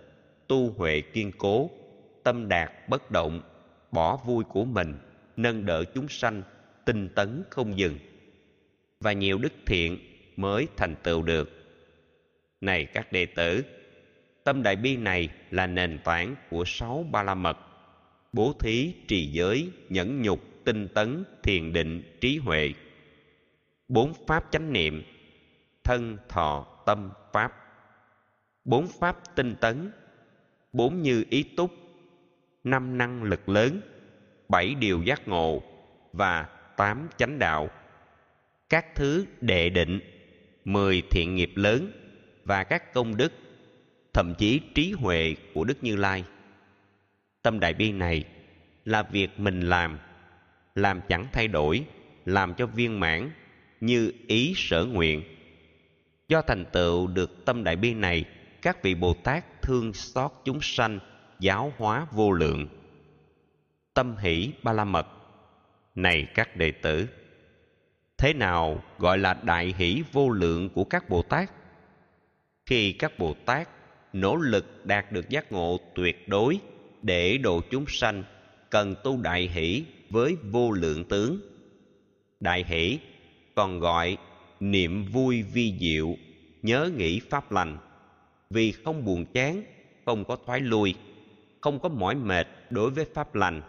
tu 0.47 0.73
huệ 0.77 1.01
kiên 1.01 1.31
cố, 1.37 1.69
tâm 2.23 2.49
đạt 2.49 2.71
bất 2.89 3.11
động, 3.11 3.41
bỏ 3.91 4.17
vui 4.25 4.43
của 4.43 4.65
mình, 4.65 4.95
nâng 5.37 5.65
đỡ 5.65 5.83
chúng 5.95 6.07
sanh, 6.07 6.43
tinh 6.85 7.09
tấn 7.15 7.43
không 7.49 7.77
dừng. 7.77 7.99
Và 8.99 9.13
nhiều 9.13 9.37
đức 9.37 9.53
thiện 9.65 9.97
mới 10.35 10.67
thành 10.77 10.95
tựu 11.03 11.21
được. 11.21 11.49
Này 12.61 12.85
các 12.85 13.11
đệ 13.11 13.25
tử 13.25 13.63
tâm 14.43 14.63
đại 14.63 14.75
bi 14.75 14.97
này 14.97 15.29
là 15.51 15.67
nền 15.67 15.99
tảng 16.03 16.35
của 16.49 16.63
sáu 16.65 17.05
ba 17.11 17.23
la 17.23 17.35
mật. 17.35 17.57
Bố 18.33 18.53
thí, 18.59 18.93
trì 19.07 19.25
giới, 19.25 19.69
nhẫn 19.89 20.21
nhục, 20.21 20.39
tinh 20.63 20.87
tấn, 20.87 21.23
thiền 21.43 21.73
định, 21.73 22.17
trí 22.21 22.37
huệ. 22.37 22.73
Bốn 23.87 24.13
pháp 24.27 24.51
chánh 24.51 24.73
niệm, 24.73 25.03
thân, 25.83 26.17
thọ, 26.29 26.67
tâm, 26.85 27.09
pháp. 27.33 27.53
Bốn 28.65 28.87
pháp 28.87 29.35
tinh 29.35 29.55
tấn, 29.55 29.91
bốn 30.73 31.01
như 31.01 31.25
ý 31.29 31.43
túc, 31.43 31.71
năm 32.63 32.97
năng 32.97 33.23
lực 33.23 33.49
lớn, 33.49 33.81
bảy 34.49 34.75
điều 34.75 35.03
giác 35.03 35.27
ngộ 35.27 35.63
và 36.13 36.43
tám 36.77 37.07
chánh 37.17 37.39
đạo. 37.39 37.69
Các 38.69 38.95
thứ 38.95 39.25
đệ 39.41 39.69
định, 39.69 39.99
mười 40.65 41.01
thiện 41.11 41.35
nghiệp 41.35 41.51
lớn 41.55 41.91
và 42.43 42.63
các 42.63 42.93
công 42.93 43.17
đức 43.17 43.31
thậm 44.13 44.33
chí 44.37 44.61
trí 44.75 44.91
huệ 44.91 45.35
của 45.53 45.63
đức 45.63 45.83
như 45.83 45.95
lai. 45.95 46.23
Tâm 47.41 47.59
đại 47.59 47.73
bi 47.73 47.91
này 47.91 48.23
là 48.85 49.03
việc 49.03 49.39
mình 49.39 49.61
làm 49.61 49.99
làm 50.75 51.01
chẳng 51.09 51.27
thay 51.31 51.47
đổi, 51.47 51.85
làm 52.25 52.53
cho 52.53 52.65
viên 52.65 52.99
mãn 52.99 53.31
như 53.81 54.11
ý 54.27 54.53
sở 54.55 54.85
nguyện. 54.85 55.23
Do 56.27 56.41
thành 56.41 56.65
tựu 56.71 57.07
được 57.07 57.45
tâm 57.45 57.63
đại 57.63 57.75
bi 57.75 57.93
này, 57.93 58.25
các 58.61 58.83
vị 58.83 58.95
bồ 58.95 59.13
tát 59.13 59.61
thương 59.61 59.93
xót 59.93 60.31
chúng 60.43 60.61
sanh, 60.61 60.99
giáo 61.39 61.73
hóa 61.77 62.07
vô 62.11 62.31
lượng. 62.31 62.67
Tâm 63.93 64.17
hỷ 64.17 64.51
ba 64.63 64.73
la 64.73 64.85
mật. 64.85 65.07
Này 65.95 66.27
các 66.33 66.57
đệ 66.57 66.71
tử, 66.71 67.07
thế 68.17 68.33
nào 68.33 68.83
gọi 68.97 69.17
là 69.17 69.33
đại 69.43 69.73
hỷ 69.77 70.03
vô 70.11 70.29
lượng 70.29 70.69
của 70.69 70.83
các 70.83 71.09
bồ 71.09 71.21
tát? 71.21 71.51
Khi 72.65 72.91
các 72.91 73.19
bồ 73.19 73.35
tát 73.45 73.69
nỗ 74.13 74.35
lực 74.35 74.85
đạt 74.85 75.11
được 75.11 75.29
giác 75.29 75.51
ngộ 75.51 75.79
tuyệt 75.95 76.29
đối 76.29 76.59
để 77.01 77.37
độ 77.37 77.61
chúng 77.71 77.85
sanh 77.87 78.23
cần 78.69 78.95
tu 79.03 79.21
đại 79.21 79.47
hỷ 79.47 79.83
với 80.09 80.35
vô 80.51 80.71
lượng 80.71 81.03
tướng. 81.03 81.39
Đại 82.39 82.63
hỷ 82.67 82.99
còn 83.55 83.79
gọi 83.79 84.17
niệm 84.59 85.05
vui 85.05 85.41
vi 85.41 85.73
diệu, 85.79 86.15
nhớ 86.61 86.91
nghĩ 86.97 87.19
pháp 87.19 87.51
lành. 87.51 87.77
Vì 88.49 88.71
không 88.71 89.05
buồn 89.05 89.25
chán, 89.25 89.63
không 90.05 90.25
có 90.25 90.37
thoái 90.45 90.59
lui, 90.59 90.95
không 91.61 91.79
có 91.79 91.89
mỏi 91.89 92.15
mệt 92.15 92.47
đối 92.69 92.91
với 92.91 93.05
pháp 93.13 93.35
lành. 93.35 93.61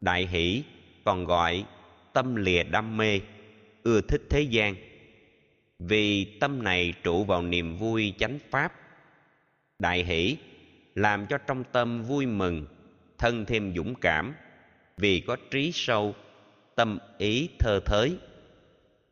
Đại 0.00 0.26
hỷ 0.26 0.62
còn 1.04 1.24
gọi 1.24 1.64
tâm 2.12 2.36
lìa 2.36 2.62
đam 2.62 2.96
mê, 2.96 3.20
ưa 3.82 4.00
thích 4.00 4.22
thế 4.30 4.40
gian. 4.40 4.74
Vì 5.78 6.24
tâm 6.24 6.62
này 6.62 6.94
trụ 7.02 7.24
vào 7.24 7.42
niềm 7.42 7.76
vui 7.76 8.14
chánh 8.18 8.38
pháp 8.50 8.72
đại 9.80 10.04
hỷ, 10.04 10.36
làm 10.94 11.26
cho 11.26 11.38
trong 11.38 11.64
tâm 11.72 12.02
vui 12.02 12.26
mừng, 12.26 12.66
thân 13.18 13.44
thêm 13.44 13.74
dũng 13.76 13.94
cảm, 13.94 14.34
vì 14.96 15.20
có 15.20 15.36
trí 15.50 15.72
sâu, 15.72 16.14
tâm 16.74 16.98
ý 17.18 17.48
thơ 17.58 17.80
thới. 17.86 18.16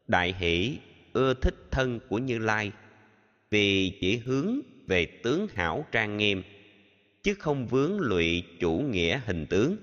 Đại 0.09 0.35
hỷ, 0.39 0.79
ưa 1.13 1.35
thích 1.35 1.55
thân 1.71 2.01
của 2.09 2.19
như 2.19 2.39
lai, 2.39 2.73
vì 3.51 3.99
chỉ 4.01 4.17
hướng 4.17 4.61
về 4.87 5.07
tướng 5.07 5.47
hảo 5.55 5.87
trang 5.93 6.17
nghiêm, 6.17 6.43
chứ 7.23 7.35
không 7.35 7.67
vướng 7.67 8.01
lụy 8.01 8.45
chủ 8.61 8.73
nghĩa 8.73 9.21
hình 9.27 9.47
tướng. 9.47 9.77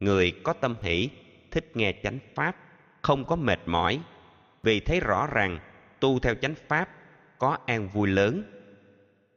Người 0.00 0.32
có 0.42 0.52
tâm 0.52 0.76
hỷ, 0.82 1.08
thích 1.50 1.70
nghe 1.74 1.94
chánh 2.02 2.18
pháp, 2.34 2.56
không 3.02 3.24
có 3.24 3.36
mệt 3.36 3.60
mỏi, 3.66 4.00
vì 4.62 4.80
thấy 4.80 5.00
rõ 5.00 5.26
rằng 5.26 5.58
tu 6.00 6.18
theo 6.18 6.34
chánh 6.34 6.54
pháp 6.68 6.88
có 7.38 7.58
an 7.66 7.88
vui 7.88 8.08
lớn 8.08 8.42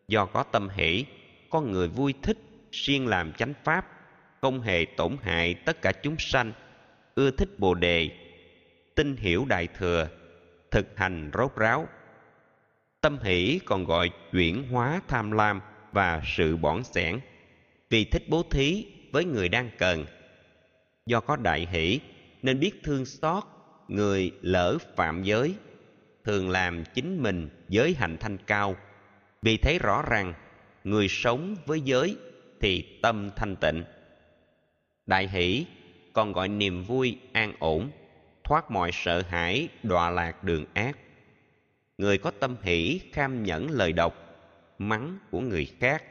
do 0.07 0.25
có 0.25 0.43
tâm 0.43 0.69
hỷ, 0.69 1.05
con 1.49 1.71
người 1.71 1.87
vui 1.87 2.13
thích 2.21 2.37
siêng 2.71 3.07
làm 3.07 3.33
chánh 3.33 3.53
pháp, 3.63 3.87
không 4.41 4.61
hề 4.61 4.85
tổn 4.85 5.17
hại 5.21 5.53
tất 5.53 5.81
cả 5.81 5.91
chúng 5.91 6.15
sanh, 6.19 6.53
ưa 7.15 7.31
thích 7.31 7.49
bồ 7.57 7.73
đề, 7.73 8.09
tin 8.95 9.15
hiểu 9.15 9.45
đại 9.45 9.67
thừa, 9.67 10.07
thực 10.71 10.97
hành 10.97 11.31
rốt 11.33 11.55
ráo. 11.55 11.87
Tâm 13.01 13.19
hỷ 13.23 13.59
còn 13.65 13.85
gọi 13.85 14.09
chuyển 14.31 14.67
hóa 14.69 15.01
tham 15.07 15.31
lam 15.31 15.61
và 15.91 16.21
sự 16.25 16.57
bỏng 16.57 16.83
sẻn, 16.83 17.19
vì 17.89 18.05
thích 18.05 18.23
bố 18.29 18.43
thí 18.49 18.85
với 19.11 19.25
người 19.25 19.49
đang 19.49 19.69
cần. 19.77 20.05
Do 21.05 21.19
có 21.19 21.35
đại 21.35 21.67
hỷ, 21.71 21.99
nên 22.41 22.59
biết 22.59 22.83
thương 22.83 23.05
xót 23.05 23.43
người 23.87 24.31
lỡ 24.41 24.77
phạm 24.95 25.23
giới, 25.23 25.55
thường 26.23 26.49
làm 26.49 26.83
chính 26.93 27.23
mình 27.23 27.49
giới 27.69 27.95
hạnh 27.99 28.17
thanh 28.19 28.37
cao 28.37 28.75
vì 29.45 29.57
thấy 29.57 29.79
rõ 29.79 30.03
rằng 30.09 30.33
người 30.83 31.07
sống 31.07 31.55
với 31.65 31.81
giới 31.81 32.17
thì 32.59 32.99
tâm 33.01 33.29
thanh 33.35 33.55
tịnh. 33.55 33.83
Đại 35.05 35.27
hỷ 35.27 35.65
còn 36.13 36.31
gọi 36.31 36.47
niềm 36.47 36.83
vui 36.83 37.17
an 37.33 37.53
ổn, 37.59 37.89
thoát 38.43 38.71
mọi 38.71 38.91
sợ 38.93 39.21
hãi, 39.21 39.67
đọa 39.83 40.09
lạc 40.09 40.43
đường 40.43 40.65
ác. 40.73 40.97
Người 41.97 42.17
có 42.17 42.31
tâm 42.39 42.55
hỷ 42.61 42.99
kham 43.13 43.43
nhẫn 43.43 43.69
lời 43.69 43.93
độc 43.93 44.15
mắng 44.77 45.17
của 45.31 45.39
người 45.39 45.65
khác, 45.79 46.03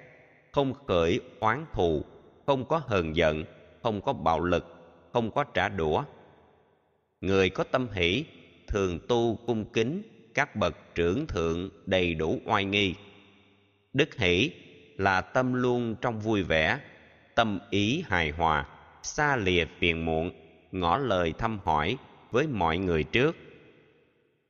không 0.52 0.74
khởi 0.86 1.20
oán 1.40 1.66
thù, 1.72 2.04
không 2.46 2.64
có 2.68 2.82
hờn 2.86 3.16
giận, 3.16 3.44
không 3.82 4.00
có 4.00 4.12
bạo 4.12 4.40
lực, 4.40 4.64
không 5.12 5.30
có 5.30 5.44
trả 5.44 5.68
đũa. 5.68 6.04
Người 7.20 7.50
có 7.50 7.64
tâm 7.64 7.88
hỷ 7.92 8.24
thường 8.68 8.98
tu 9.08 9.38
cung 9.46 9.64
kính, 9.72 10.02
các 10.34 10.56
bậc 10.56 10.94
trưởng 10.94 11.26
thượng 11.26 11.70
đầy 11.86 12.14
đủ 12.14 12.40
oai 12.44 12.64
nghi 12.64 12.94
đức 13.94 14.16
hỷ 14.16 14.50
là 14.96 15.20
tâm 15.20 15.54
luôn 15.54 15.96
trong 16.00 16.20
vui 16.20 16.42
vẻ, 16.42 16.78
tâm 17.34 17.60
ý 17.70 18.04
hài 18.08 18.30
hòa, 18.30 18.66
xa 19.02 19.36
lìa 19.36 19.64
phiền 19.78 20.04
muộn, 20.04 20.30
ngỏ 20.72 20.98
lời 20.98 21.32
thăm 21.38 21.58
hỏi 21.64 21.96
với 22.30 22.46
mọi 22.46 22.78
người 22.78 23.04
trước. 23.04 23.36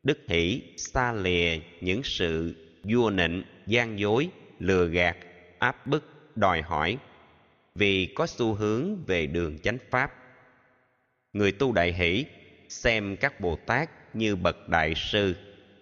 Đức 0.02 0.18
hỷ 0.28 0.62
xa 0.76 1.12
lìa 1.12 1.58
những 1.80 2.02
sự 2.02 2.54
vua 2.82 3.10
nịnh, 3.10 3.42
gian 3.66 3.98
dối, 3.98 4.28
lừa 4.58 4.86
gạt, 4.86 5.16
áp 5.58 5.86
bức, 5.86 6.04
đòi 6.36 6.62
hỏi 6.62 6.98
vì 7.74 8.12
có 8.14 8.26
xu 8.26 8.54
hướng 8.54 9.04
về 9.04 9.26
đường 9.26 9.58
chánh 9.58 9.78
pháp. 9.90 10.14
Người 11.32 11.52
tu 11.52 11.72
đại 11.72 11.92
hỷ 11.92 12.24
xem 12.68 13.16
các 13.16 13.40
bồ 13.40 13.56
tát 13.66 13.90
như 14.14 14.36
bậc 14.36 14.68
đại 14.68 14.94
sư, 14.94 15.34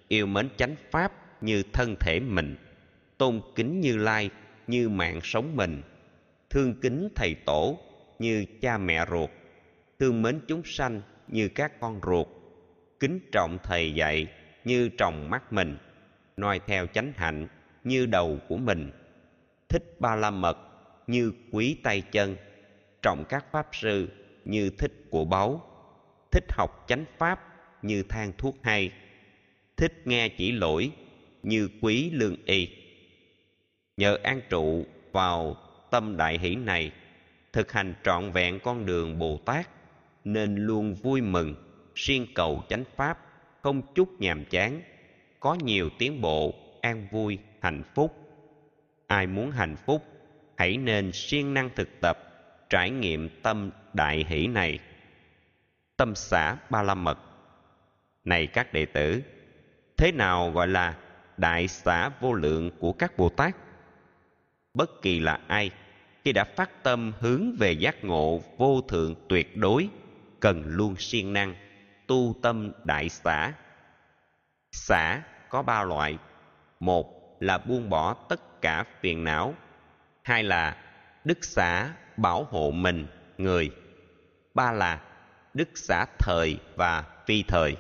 yêu 0.09 0.27
mến 0.27 0.49
chánh 0.57 0.77
pháp 0.91 1.13
như 1.43 1.63
thân 1.73 1.97
thể 2.01 2.21
mình 2.21 2.57
tôn 3.23 3.41
kính 3.55 3.81
như 3.81 3.97
lai, 3.97 4.31
như 4.67 4.89
mạng 4.89 5.21
sống 5.23 5.57
mình. 5.57 5.83
Thương 6.51 6.75
kính 6.81 7.09
thầy 7.15 7.35
tổ, 7.35 7.79
như 8.19 8.45
cha 8.61 8.79
mẹ 8.79 9.05
ruột. 9.11 9.31
Thương 9.99 10.23
mến 10.23 10.41
chúng 10.49 10.63
sanh, 10.65 11.03
như 11.29 11.49
các 11.49 11.81
con 11.81 12.01
ruột. 12.07 12.27
Kính 13.01 13.21
trọng 13.33 13.59
thầy 13.63 13.95
dạy, 13.95 14.27
như 14.65 14.91
tròng 14.99 15.31
mắt 15.31 15.53
mình. 15.53 15.77
Noi 16.37 16.61
theo 16.67 16.87
chánh 16.87 17.13
hạnh, 17.17 17.49
như 17.85 18.07
đầu 18.07 18.39
của 18.49 18.57
mình. 18.57 18.91
Thích 19.69 20.01
ba 20.01 20.17
la 20.17 20.31
mật 20.31 20.59
như 21.07 21.33
quý 21.53 21.77
tay 21.83 22.01
chân. 22.01 22.37
Trọng 23.03 23.25
các 23.29 23.45
pháp 23.53 23.69
sư, 23.73 24.09
như 24.45 24.71
thích 24.79 24.93
của 25.11 25.25
báu. 25.25 25.61
Thích 26.33 26.45
học 26.49 26.85
chánh 26.89 27.05
pháp, 27.19 27.41
như 27.83 28.03
than 28.03 28.33
thuốc 28.39 28.57
hay. 28.63 28.93
Thích 29.77 30.03
nghe 30.05 30.29
chỉ 30.29 30.53
lỗi, 30.53 30.91
như 31.43 31.69
quý 31.81 32.11
lương 32.11 32.37
y 32.45 32.82
nhờ 33.97 34.19
an 34.23 34.41
trụ 34.49 34.87
vào 35.13 35.57
tâm 35.91 36.17
đại 36.17 36.39
hỷ 36.39 36.55
này, 36.55 36.93
thực 37.53 37.73
hành 37.73 37.95
trọn 38.05 38.31
vẹn 38.31 38.61
con 38.61 38.87
đường 38.87 39.19
bồ 39.19 39.41
tát 39.45 39.69
nên 40.25 40.57
luôn 40.57 40.95
vui 40.95 41.21
mừng, 41.21 41.55
siêng 41.95 42.27
cầu 42.35 42.63
chánh 42.69 42.85
pháp, 42.97 43.19
không 43.63 43.95
chút 43.95 44.09
nhàm 44.21 44.45
chán, 44.45 44.83
có 45.41 45.55
nhiều 45.55 45.91
tiến 45.99 46.21
bộ, 46.21 46.55
an 46.81 47.07
vui, 47.11 47.39
hạnh 47.61 47.83
phúc. 47.95 48.17
Ai 49.07 49.27
muốn 49.27 49.51
hạnh 49.51 49.77
phúc, 49.77 50.05
hãy 50.57 50.77
nên 50.77 51.13
siêng 51.13 51.55
năng 51.55 51.71
thực 51.77 51.89
tập, 52.01 52.19
trải 52.71 52.91
nghiệm 52.91 53.29
tâm 53.43 53.71
đại 53.93 54.25
hỷ 54.29 54.47
này. 54.47 54.79
Tâm 55.97 56.15
xã 56.15 56.57
ba 56.71 56.83
la 56.83 56.95
mật 56.95 57.19
này 58.25 58.47
các 58.47 58.73
đệ 58.73 58.87
tử, 58.87 59.23
thế 59.97 60.13
nào 60.13 60.51
gọi 60.51 60.69
là 60.69 60.97
đại 61.37 61.69
xã 61.69 62.09
vô 62.21 62.33
lượng 62.33 62.71
của 62.79 62.93
các 62.93 63.17
bồ 63.17 63.29
tát 63.29 63.57
bất 64.75 65.03
kỳ 65.03 65.21
là 65.21 65.41
ai, 65.49 65.71
khi 66.25 66.33
đã 66.33 66.45
phát 66.45 66.83
tâm 66.83 67.13
hướng 67.21 67.57
về 67.59 67.73
giác 67.73 68.05
ngộ 68.05 68.41
vô 68.57 68.81
thượng 68.81 69.15
tuyệt 69.29 69.57
đối, 69.57 69.89
cần 70.41 70.63
luôn 70.67 70.97
siêng 70.97 71.33
năng, 71.33 71.55
tu 72.07 72.35
tâm 72.43 72.73
đại 72.85 73.09
xã 73.09 73.53
xã 74.73 75.23
có 75.49 75.63
ba 75.63 75.83
loại. 75.83 76.19
Một 76.81 77.37
là 77.41 77.59
buông 77.59 77.91
bỏ 77.91 78.15
tất 78.15 78.61
cả 78.63 78.85
phiền 79.01 79.25
não. 79.25 79.55
Hai 80.23 80.43
là 80.43 80.77
đức 81.25 81.39
xã 81.45 81.93
bảo 82.17 82.45
hộ 82.45 82.71
mình, 82.71 83.07
người. 83.39 83.71
Ba 84.55 84.73
là 84.73 85.01
đức 85.55 85.69
xã 85.75 86.07
thời 86.19 86.59
và 86.77 87.05
phi 87.27 87.43
thời. 87.43 87.77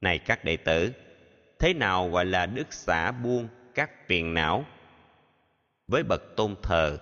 Này 0.00 0.18
các 0.18 0.44
đệ 0.44 0.56
tử, 0.56 0.92
thế 1.58 1.74
nào 1.74 2.10
gọi 2.10 2.24
là 2.24 2.46
đức 2.46 2.66
xã 2.70 3.12
buông 3.12 3.48
các 3.74 3.90
phiền 4.06 4.34
não? 4.34 4.64
Với 5.88 6.02
bậc 6.02 6.36
tôn 6.36 6.54
thờ, 6.62 6.98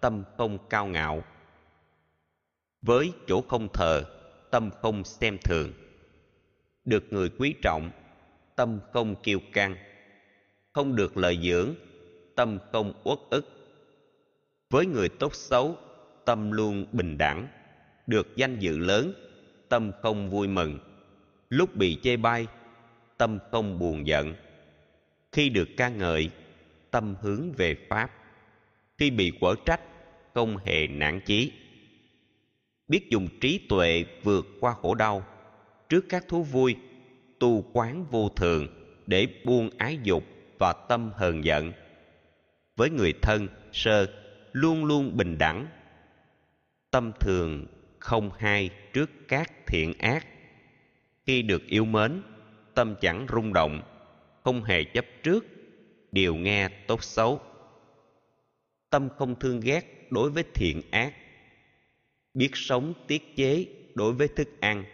tâm 0.00 0.24
không 0.36 0.58
cao 0.70 0.86
ngạo. 0.86 1.24
Với 2.82 3.12
chỗ 3.26 3.42
không 3.48 3.68
thờ, 3.72 4.04
tâm 4.50 4.70
không 4.82 5.04
xem 5.04 5.38
thường. 5.44 5.72
Được 6.84 7.04
người 7.10 7.30
quý 7.38 7.54
trọng, 7.62 7.90
tâm 8.56 8.80
không 8.92 9.14
kiêu 9.22 9.40
căng. 9.52 9.76
Không 10.72 10.96
được 10.96 11.16
lợi 11.16 11.38
dưỡng, 11.42 11.74
tâm 12.34 12.58
không 12.72 12.92
uất 13.04 13.18
ức. 13.30 13.46
Với 14.70 14.86
người 14.86 15.08
tốt 15.08 15.34
xấu, 15.34 15.76
tâm 16.24 16.50
luôn 16.50 16.86
bình 16.92 17.18
đẳng. 17.18 17.48
Được 18.06 18.36
danh 18.36 18.58
dự 18.58 18.78
lớn, 18.78 19.12
tâm 19.68 19.92
không 20.02 20.30
vui 20.30 20.48
mừng. 20.48 20.78
Lúc 21.48 21.74
bị 21.74 21.98
chê 22.02 22.16
bai, 22.16 22.46
tâm 23.18 23.38
không 23.50 23.78
buồn 23.78 24.06
giận. 24.06 24.34
Khi 25.32 25.48
được 25.48 25.68
ca 25.76 25.88
ngợi, 25.88 26.30
tâm 26.90 27.14
hướng 27.22 27.52
về 27.52 27.76
pháp 27.88 28.10
khi 28.98 29.10
bị 29.10 29.32
quở 29.40 29.54
trách, 29.66 29.80
không 30.34 30.56
hề 30.56 30.86
nản 30.86 31.20
chí. 31.20 31.52
Biết 32.88 33.10
dùng 33.10 33.28
trí 33.40 33.66
tuệ 33.68 34.04
vượt 34.22 34.46
qua 34.60 34.74
khổ 34.74 34.94
đau, 34.94 35.26
trước 35.88 36.04
các 36.08 36.28
thú 36.28 36.42
vui, 36.42 36.76
tu 37.38 37.64
quán 37.72 38.04
vô 38.10 38.28
thường 38.28 38.66
để 39.06 39.26
buông 39.44 39.70
ái 39.78 39.98
dục 40.02 40.24
và 40.58 40.72
tâm 40.88 41.10
hờn 41.14 41.44
giận. 41.44 41.72
Với 42.76 42.90
người 42.90 43.12
thân, 43.22 43.48
sơ, 43.72 44.06
luôn 44.52 44.84
luôn 44.84 45.16
bình 45.16 45.38
đẳng. 45.38 45.66
Tâm 46.90 47.12
thường 47.20 47.66
không 47.98 48.30
hai 48.38 48.70
trước 48.92 49.10
các 49.28 49.52
thiện 49.66 49.98
ác. 49.98 50.26
Khi 51.26 51.42
được 51.42 51.66
yêu 51.66 51.84
mến, 51.84 52.22
tâm 52.74 52.94
chẳng 53.00 53.26
rung 53.32 53.52
động, 53.52 53.82
không 54.44 54.64
hề 54.64 54.84
chấp 54.84 55.04
trước 55.22 55.46
điều 56.12 56.34
nghe 56.34 56.68
tốt 56.68 57.02
xấu 57.02 57.40
tâm 58.90 59.08
không 59.16 59.38
thương 59.38 59.60
ghét 59.60 60.06
đối 60.10 60.30
với 60.30 60.44
thiện 60.54 60.82
ác. 60.90 61.12
Biết 62.34 62.50
sống 62.54 62.94
tiết 63.06 63.36
chế 63.36 63.66
đối 63.94 64.12
với 64.12 64.28
thức 64.28 64.48
ăn, 64.60 64.84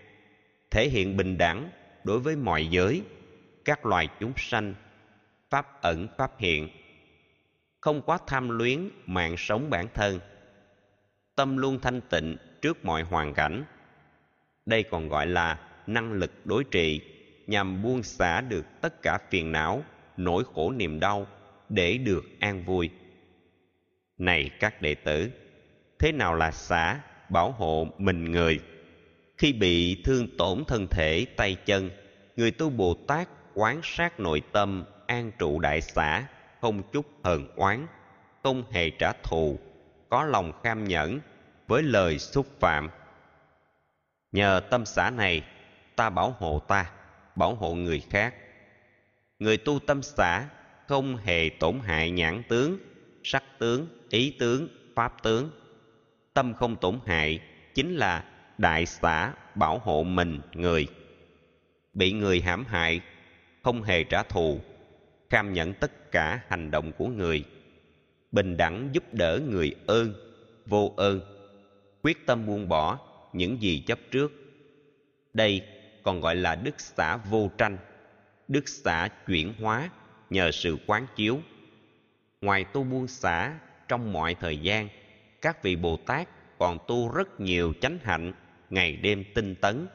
thể 0.70 0.88
hiện 0.88 1.16
bình 1.16 1.38
đẳng 1.38 1.70
đối 2.04 2.18
với 2.18 2.36
mọi 2.36 2.66
giới, 2.66 3.02
các 3.64 3.86
loài 3.86 4.08
chúng 4.20 4.32
sanh, 4.36 4.74
pháp 5.50 5.82
ẩn, 5.82 6.08
pháp 6.18 6.32
hiện. 6.38 6.68
Không 7.80 8.02
quá 8.02 8.18
tham 8.26 8.48
luyến 8.48 8.90
mạng 9.06 9.34
sống 9.38 9.70
bản 9.70 9.86
thân. 9.94 10.20
Tâm 11.34 11.56
luôn 11.56 11.78
thanh 11.80 12.00
tịnh 12.00 12.36
trước 12.62 12.84
mọi 12.84 13.02
hoàn 13.02 13.34
cảnh. 13.34 13.64
Đây 14.66 14.82
còn 14.82 15.08
gọi 15.08 15.26
là 15.26 15.58
năng 15.86 16.12
lực 16.12 16.46
đối 16.46 16.64
trị 16.64 17.00
nhằm 17.46 17.82
buông 17.82 18.02
xả 18.02 18.40
được 18.40 18.64
tất 18.80 19.02
cả 19.02 19.18
phiền 19.30 19.52
não, 19.52 19.84
nỗi 20.16 20.44
khổ 20.54 20.72
niềm 20.72 21.00
đau 21.00 21.26
để 21.68 21.98
được 21.98 22.24
an 22.40 22.64
vui 22.64 22.90
này 24.18 24.50
các 24.60 24.82
đệ 24.82 24.94
tử, 24.94 25.30
thế 25.98 26.12
nào 26.12 26.34
là 26.34 26.50
xả 26.50 27.00
bảo 27.28 27.50
hộ 27.50 27.86
mình 27.98 28.32
người? 28.32 28.60
Khi 29.38 29.52
bị 29.52 30.02
thương 30.04 30.36
tổn 30.38 30.64
thân 30.68 30.86
thể, 30.90 31.26
tay 31.36 31.56
chân, 31.66 31.90
người 32.36 32.50
tu 32.50 32.70
bồ 32.70 32.94
tát 33.08 33.28
quán 33.54 33.80
sát 33.82 34.20
nội 34.20 34.42
tâm, 34.52 34.84
an 35.06 35.32
trụ 35.38 35.60
đại 35.60 35.80
xã 35.80 36.26
không 36.60 36.82
chút 36.92 37.06
hờn 37.24 37.48
oán, 37.56 37.86
không 38.42 38.72
hề 38.72 38.90
trả 38.90 39.12
thù, 39.22 39.58
có 40.08 40.24
lòng 40.24 40.52
kham 40.62 40.84
nhẫn 40.84 41.20
với 41.66 41.82
lời 41.82 42.18
xúc 42.18 42.46
phạm. 42.60 42.90
Nhờ 44.32 44.60
tâm 44.70 44.86
xã 44.86 45.10
này, 45.10 45.42
ta 45.96 46.10
bảo 46.10 46.36
hộ 46.38 46.62
ta, 46.68 46.90
bảo 47.36 47.54
hộ 47.54 47.74
người 47.74 48.02
khác. 48.10 48.34
Người 49.38 49.56
tu 49.56 49.78
tâm 49.86 50.02
xã 50.02 50.48
không 50.88 51.16
hề 51.16 51.50
tổn 51.60 51.78
hại 51.84 52.10
nhãn 52.10 52.42
tướng 52.48 52.78
sắc 53.24 53.44
tướng, 53.58 53.86
ý 54.10 54.30
tướng, 54.38 54.68
pháp 54.94 55.22
tướng. 55.22 55.50
Tâm 56.34 56.54
không 56.54 56.76
tổn 56.76 56.98
hại, 57.06 57.40
chính 57.74 57.96
là 57.96 58.24
đại 58.58 58.86
xã 58.86 59.32
bảo 59.54 59.78
hộ 59.78 60.02
mình, 60.02 60.40
người. 60.54 60.86
Bị 61.94 62.12
người 62.12 62.40
hãm 62.40 62.64
hại, 62.64 63.00
không 63.62 63.82
hề 63.82 64.04
trả 64.04 64.22
thù 64.22 64.60
cam 65.30 65.52
nhận 65.52 65.74
tất 65.74 66.12
cả 66.12 66.40
hành 66.48 66.70
động 66.70 66.92
của 66.92 67.06
người. 67.06 67.44
Bình 68.32 68.56
đẳng 68.56 68.88
giúp 68.92 69.04
đỡ 69.12 69.40
người 69.48 69.74
ơn, 69.86 70.14
vô 70.66 70.94
ơn. 70.96 71.20
Quyết 72.02 72.26
tâm 72.26 72.46
buông 72.46 72.68
bỏ 72.68 72.98
những 73.32 73.62
gì 73.62 73.84
chấp 73.86 73.98
trước. 74.10 74.32
Đây 75.34 75.62
còn 76.02 76.20
gọi 76.20 76.36
là 76.36 76.54
đức 76.54 76.80
xã 76.80 77.16
vô 77.16 77.50
tranh, 77.58 77.78
đức 78.48 78.68
xã 78.68 79.08
chuyển 79.26 79.54
hóa 79.60 79.90
nhờ 80.30 80.50
sự 80.50 80.76
quán 80.86 81.06
chiếu 81.16 81.40
ngoài 82.42 82.64
tu 82.64 82.84
buông 82.84 83.08
xả 83.08 83.58
trong 83.88 84.12
mọi 84.12 84.34
thời 84.34 84.58
gian, 84.58 84.88
các 85.42 85.62
vị 85.62 85.76
bồ 85.76 85.96
tát 85.96 86.28
còn 86.58 86.78
tu 86.88 87.14
rất 87.14 87.40
nhiều 87.40 87.72
chánh 87.80 87.98
hạnh, 88.02 88.32
ngày 88.70 88.96
đêm 88.96 89.24
tinh 89.34 89.54
tấn, 89.54 89.86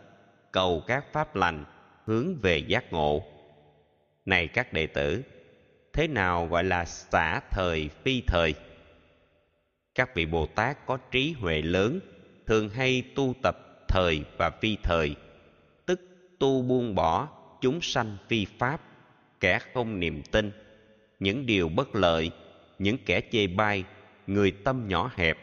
cầu 0.51 0.83
các 0.87 1.05
pháp 1.13 1.35
lành, 1.35 1.65
hướng 2.05 2.35
về 2.41 2.57
giác 2.57 2.93
ngộ. 2.93 3.23
Này 4.25 4.47
các 4.47 4.73
đệ 4.73 4.87
tử, 4.87 5.23
thế 5.93 6.07
nào 6.07 6.47
gọi 6.47 6.63
là 6.63 6.85
xả 6.85 7.39
thời 7.51 7.89
phi 8.03 8.21
thời? 8.27 8.53
Các 9.95 10.15
vị 10.15 10.25
bồ 10.25 10.45
tát 10.45 10.85
có 10.85 10.97
trí 11.11 11.35
huệ 11.39 11.61
lớn, 11.61 11.99
thường 12.45 12.69
hay 12.69 13.03
tu 13.15 13.33
tập 13.43 13.55
thời 13.87 14.23
và 14.37 14.49
phi 14.49 14.77
thời, 14.83 15.15
tức 15.85 16.01
tu 16.39 16.61
buông 16.61 16.95
bỏ 16.95 17.27
chúng 17.61 17.81
sanh 17.81 18.17
phi 18.27 18.45
pháp, 18.59 18.81
kẻ 19.39 19.59
không 19.73 19.99
niềm 19.99 20.21
tin 20.31 20.51
những 21.19 21.45
điều 21.45 21.69
bất 21.69 21.95
lợi, 21.95 22.31
những 22.79 22.97
kẻ 23.05 23.21
chê 23.31 23.47
bai, 23.47 23.83
người 24.27 24.51
tâm 24.51 24.87
nhỏ 24.87 25.11
hẹp, 25.15 25.37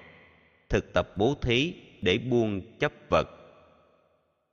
thực 0.69 0.93
tập 0.93 1.09
bố 1.17 1.35
thí 1.43 1.75
để 2.03 2.19
buông 2.19 2.79
chấp 2.79 2.93
vật. 3.09 3.29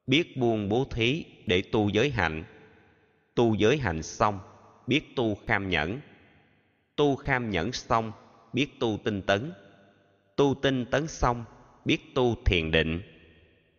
Biết 0.08 0.38
buông 0.38 0.70
bố 0.70 0.86
thí 0.92 1.26
để 1.46 1.62
tu 1.62 1.90
giới 1.90 2.10
hạnh. 2.10 2.44
Tu 3.36 3.56
giới 3.56 3.78
hạnh 3.78 4.04
xong, 4.04 4.40
biết 4.88 5.16
tu 5.16 5.36
kham 5.36 5.70
nhẫn. 5.70 6.00
Tu 6.96 7.16
kham 7.16 7.50
nhẫn 7.50 7.72
xong, 7.72 8.12
biết 8.54 8.68
tu 8.80 9.00
tinh 9.04 9.22
tấn. 9.22 9.52
Tu 10.36 10.56
tinh 10.62 10.86
tấn 10.86 11.08
xong, 11.08 11.46
biết 11.86 12.16
tu 12.16 12.36
thiền 12.46 12.72
định. 12.72 13.02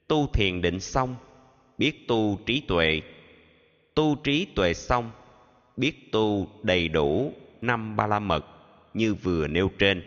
Tu 0.09 0.27
thiền 0.27 0.63
định 0.63 0.81
xong, 0.81 1.17
biết 1.79 2.09
tu 2.09 2.39
trí 2.47 2.61
tuệ. 2.61 3.01
Tu 3.95 4.17
trí 4.25 4.45
tuệ 4.55 4.75
xong 4.75 5.11
biết 5.77 6.13
tu 6.13 6.49
đầy 6.63 6.89
đủ 6.89 7.33
năm 7.61 7.97
ba 7.97 8.07
la 8.07 8.19
mật 8.19 8.47
như 8.95 9.15
vừa 9.15 9.49
nêu 9.49 9.71
trên. 9.79 10.03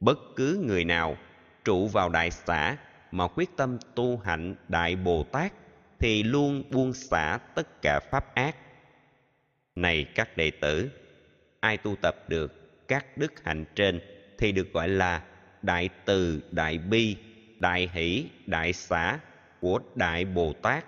Bất 0.00 0.18
cứ 0.36 0.62
người 0.66 0.84
nào 0.84 1.16
trụ 1.64 1.88
vào 1.88 2.08
đại 2.08 2.30
xã 2.30 2.76
mà 3.10 3.28
quyết 3.28 3.56
tâm 3.56 3.78
tu 3.94 4.16
hạnh 4.16 4.54
đại 4.68 4.96
bồ 4.96 5.24
tát 5.32 5.52
thì 5.98 6.22
luôn 6.22 6.62
buông 6.70 6.92
xả 6.92 7.38
tất 7.54 7.82
cả 7.82 8.00
pháp 8.10 8.34
ác. 8.34 8.56
Này 9.76 10.06
các 10.14 10.36
đệ 10.36 10.50
tử, 10.50 10.90
ai 11.60 11.76
tu 11.76 11.96
tập 11.96 12.16
được 12.28 12.52
các 12.88 13.18
đức 13.18 13.44
hạnh 13.44 13.64
trên 13.74 14.00
thì 14.38 14.52
được 14.52 14.72
gọi 14.72 14.88
là 14.88 15.22
đại 15.62 15.88
từ, 16.04 16.42
đại 16.50 16.78
bi, 16.78 17.16
đại 17.58 17.90
hỷ, 17.92 18.26
đại 18.46 18.72
xã 18.72 19.18
của 19.60 19.80
đại 19.94 20.24
bồ 20.24 20.52
tát. 20.52 20.84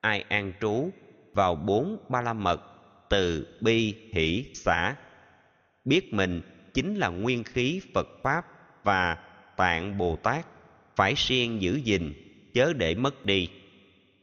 Ai 0.00 0.24
an 0.28 0.52
trú 0.60 0.90
vào 1.34 1.54
bốn 1.54 1.96
ba 2.08 2.22
la 2.22 2.32
mật 2.32 2.60
từ 3.08 3.46
bi, 3.60 3.94
hỷ 4.12 4.44
xã 4.54 4.96
biết 5.84 6.14
mình 6.14 6.40
chính 6.74 6.94
là 6.94 7.08
nguyên 7.08 7.44
khí 7.44 7.80
phật 7.94 8.08
pháp 8.22 8.44
và 8.84 9.16
tạng 9.56 9.98
bồ 9.98 10.16
tát, 10.16 10.46
phải 10.96 11.14
siêng 11.16 11.62
giữ 11.62 11.76
gìn, 11.76 12.12
chớ 12.54 12.72
để 12.72 12.94
mất 12.94 13.26
đi. 13.26 13.48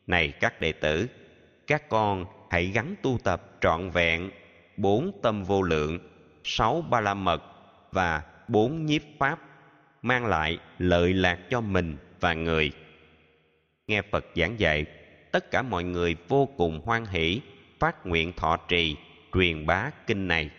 Này 0.07 0.31
các 0.31 0.61
đệ 0.61 0.71
tử, 0.71 1.07
các 1.67 1.89
con 1.89 2.25
hãy 2.49 2.65
gắn 2.65 2.95
tu 3.01 3.17
tập 3.23 3.57
trọn 3.61 3.89
vẹn 3.89 4.31
bốn 4.77 5.11
tâm 5.21 5.43
vô 5.43 5.61
lượng, 5.61 5.99
sáu 6.43 6.81
ba 6.81 7.01
la 7.01 7.13
mật 7.13 7.43
và 7.91 8.23
bốn 8.47 8.85
nhiếp 8.85 9.01
pháp, 9.19 9.39
mang 10.01 10.25
lại 10.25 10.57
lợi 10.77 11.13
lạc 11.13 11.39
cho 11.49 11.61
mình 11.61 11.97
và 12.19 12.33
người. 12.33 12.71
Nghe 13.87 14.01
phật 14.01 14.25
giảng 14.35 14.59
dạy 14.59 14.85
tất 15.31 15.51
cả 15.51 15.61
mọi 15.61 15.83
người 15.83 16.15
vô 16.27 16.49
cùng 16.57 16.81
hoan 16.85 17.05
hỷ, 17.05 17.41
phát 17.79 18.05
nguyện 18.05 18.33
thọ 18.37 18.57
trì, 18.57 18.95
truyền 19.33 19.65
bá 19.65 19.91
kinh 20.07 20.27
này. 20.27 20.49